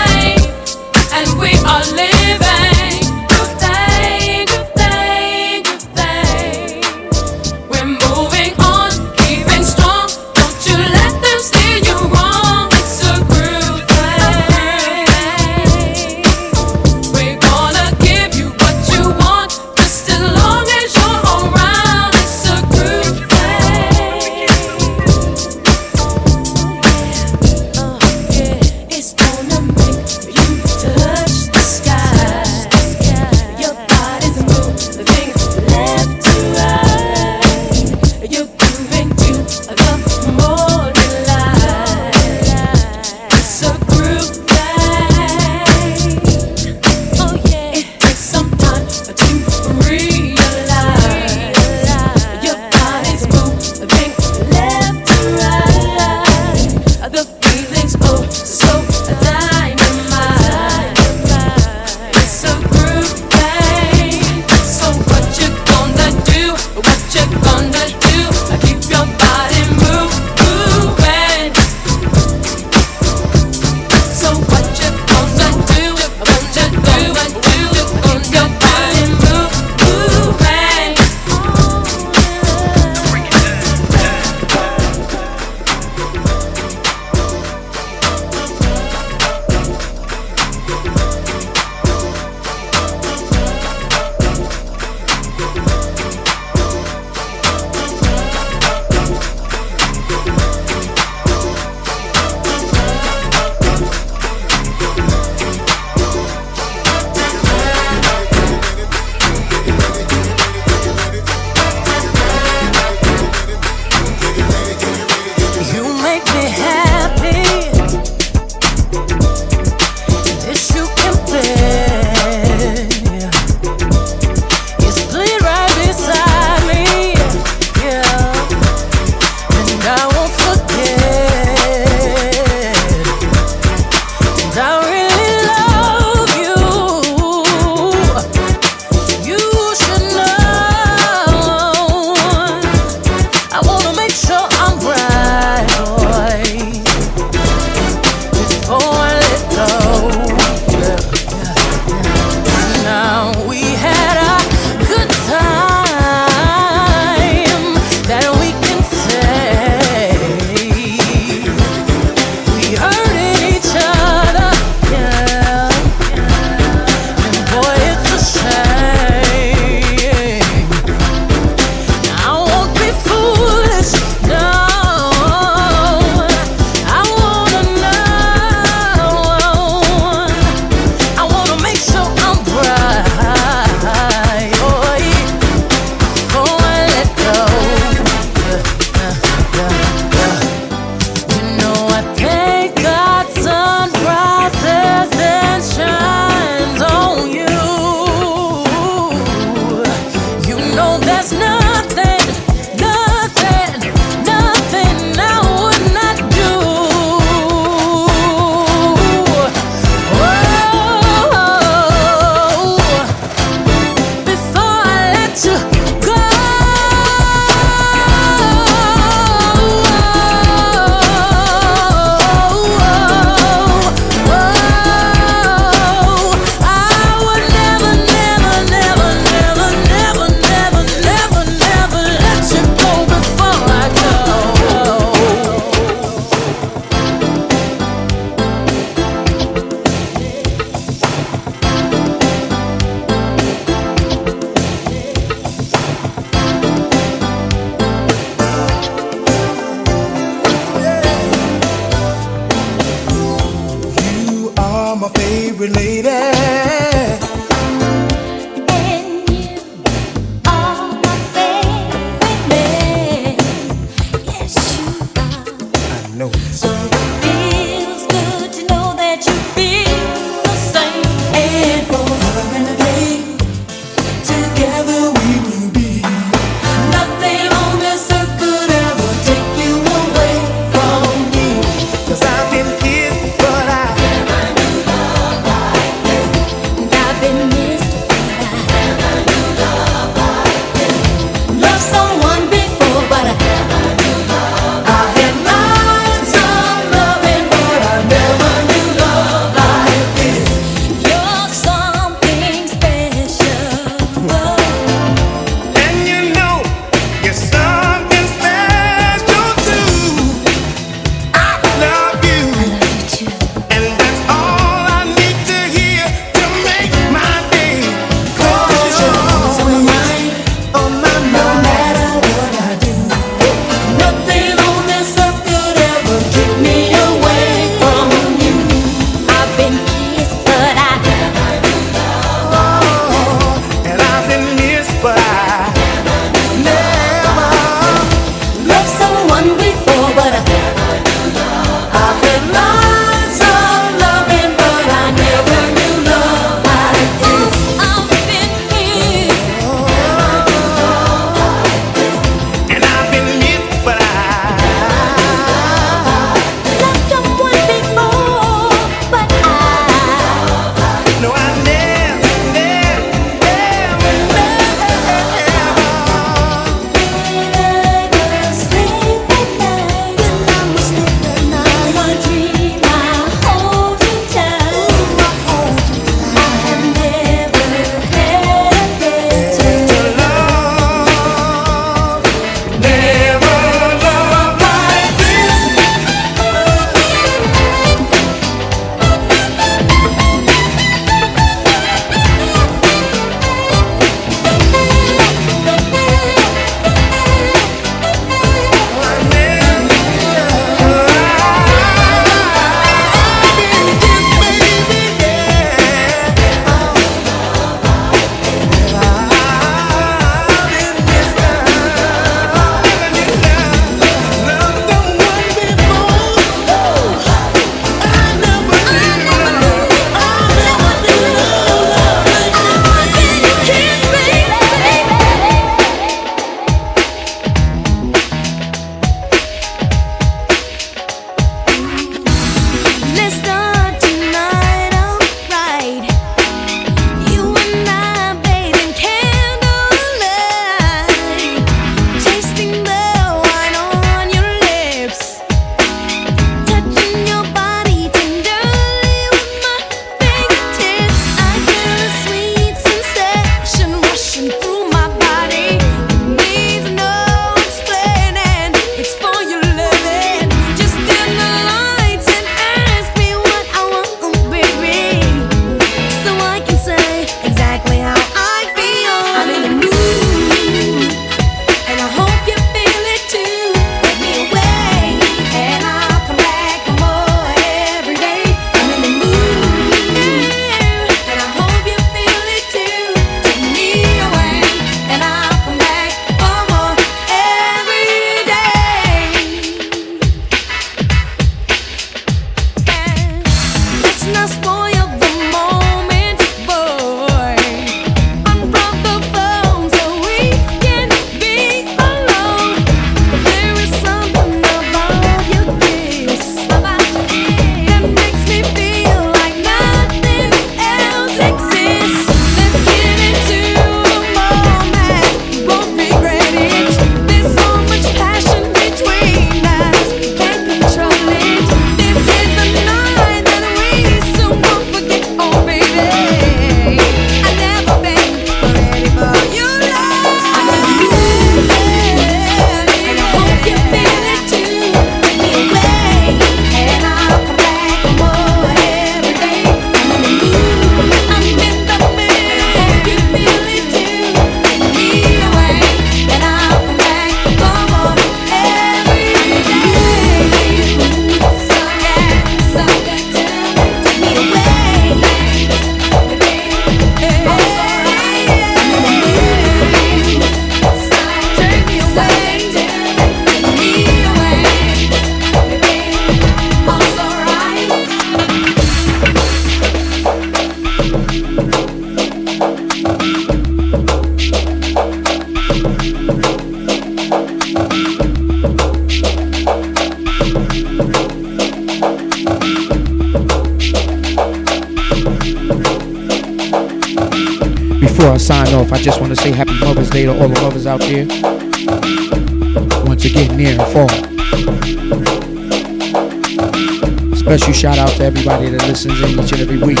Everybody 598.40 598.70
that 598.70 598.88
listens 598.88 599.20
in 599.20 599.38
each 599.38 599.52
and 599.52 599.60
every 599.60 599.76
week. 599.76 600.00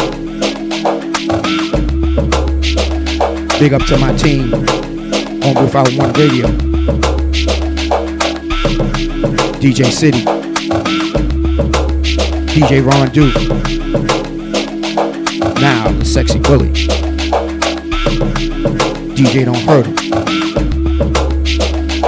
Big 3.60 3.74
up 3.74 3.84
to 3.84 3.98
my 3.98 4.16
team 4.16 4.54
on 5.44 5.62
Without 5.62 5.92
Warning 5.92 6.16
Radio. 6.16 6.46
DJ 9.60 9.92
City. 9.92 10.22
DJ 12.54 12.80
Ron 12.82 13.10
Duke. 13.10 13.34
Now 15.60 15.90
the 15.90 16.04
sexy 16.06 16.38
bully. 16.38 16.70
DJ 19.14 19.44
Don't 19.44 19.54
Hurt 19.68 19.86
'Em. 19.86 19.96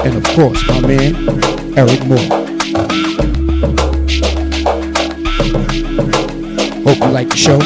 And 0.07 0.17
of 0.17 0.25
course, 0.35 0.67
my 0.67 0.81
man, 0.81 1.15
Eryk 1.77 2.07
Moore. 2.07 2.42
Show. 7.35 7.59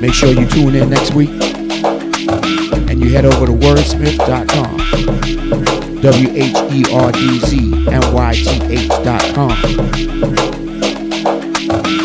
Make 0.00 0.14
sure 0.14 0.30
you 0.30 0.46
tune 0.46 0.74
in 0.74 0.88
next 0.90 1.14
week. 1.14 1.30
And 2.88 3.00
you 3.00 3.10
head 3.10 3.24
over 3.24 3.46
to 3.46 3.52
wherdzmyth.com. 3.52 4.76
W 6.00 6.28
H 6.30 6.56
E 6.72 6.84
R 6.92 7.12
D 7.12 7.38
Z 7.40 7.72
M 7.90 8.12
Y 8.12 8.34
T 8.34 8.62
H.com. 8.74 9.56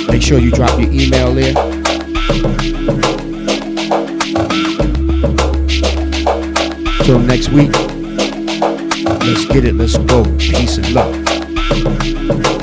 Make 0.08 0.22
sure 0.22 0.40
you 0.40 0.52
drop 0.52 0.80
your 0.80 0.92
email 0.92 1.34
there. 1.34 1.54
Till 7.04 7.20
next 7.20 7.50
week, 7.50 7.72
let's 9.26 9.46
get 9.46 9.66
it, 9.66 9.76
let's 9.76 9.98
go. 9.98 10.24
Peace 10.38 10.78
and 10.78 10.94
love. 10.94 12.59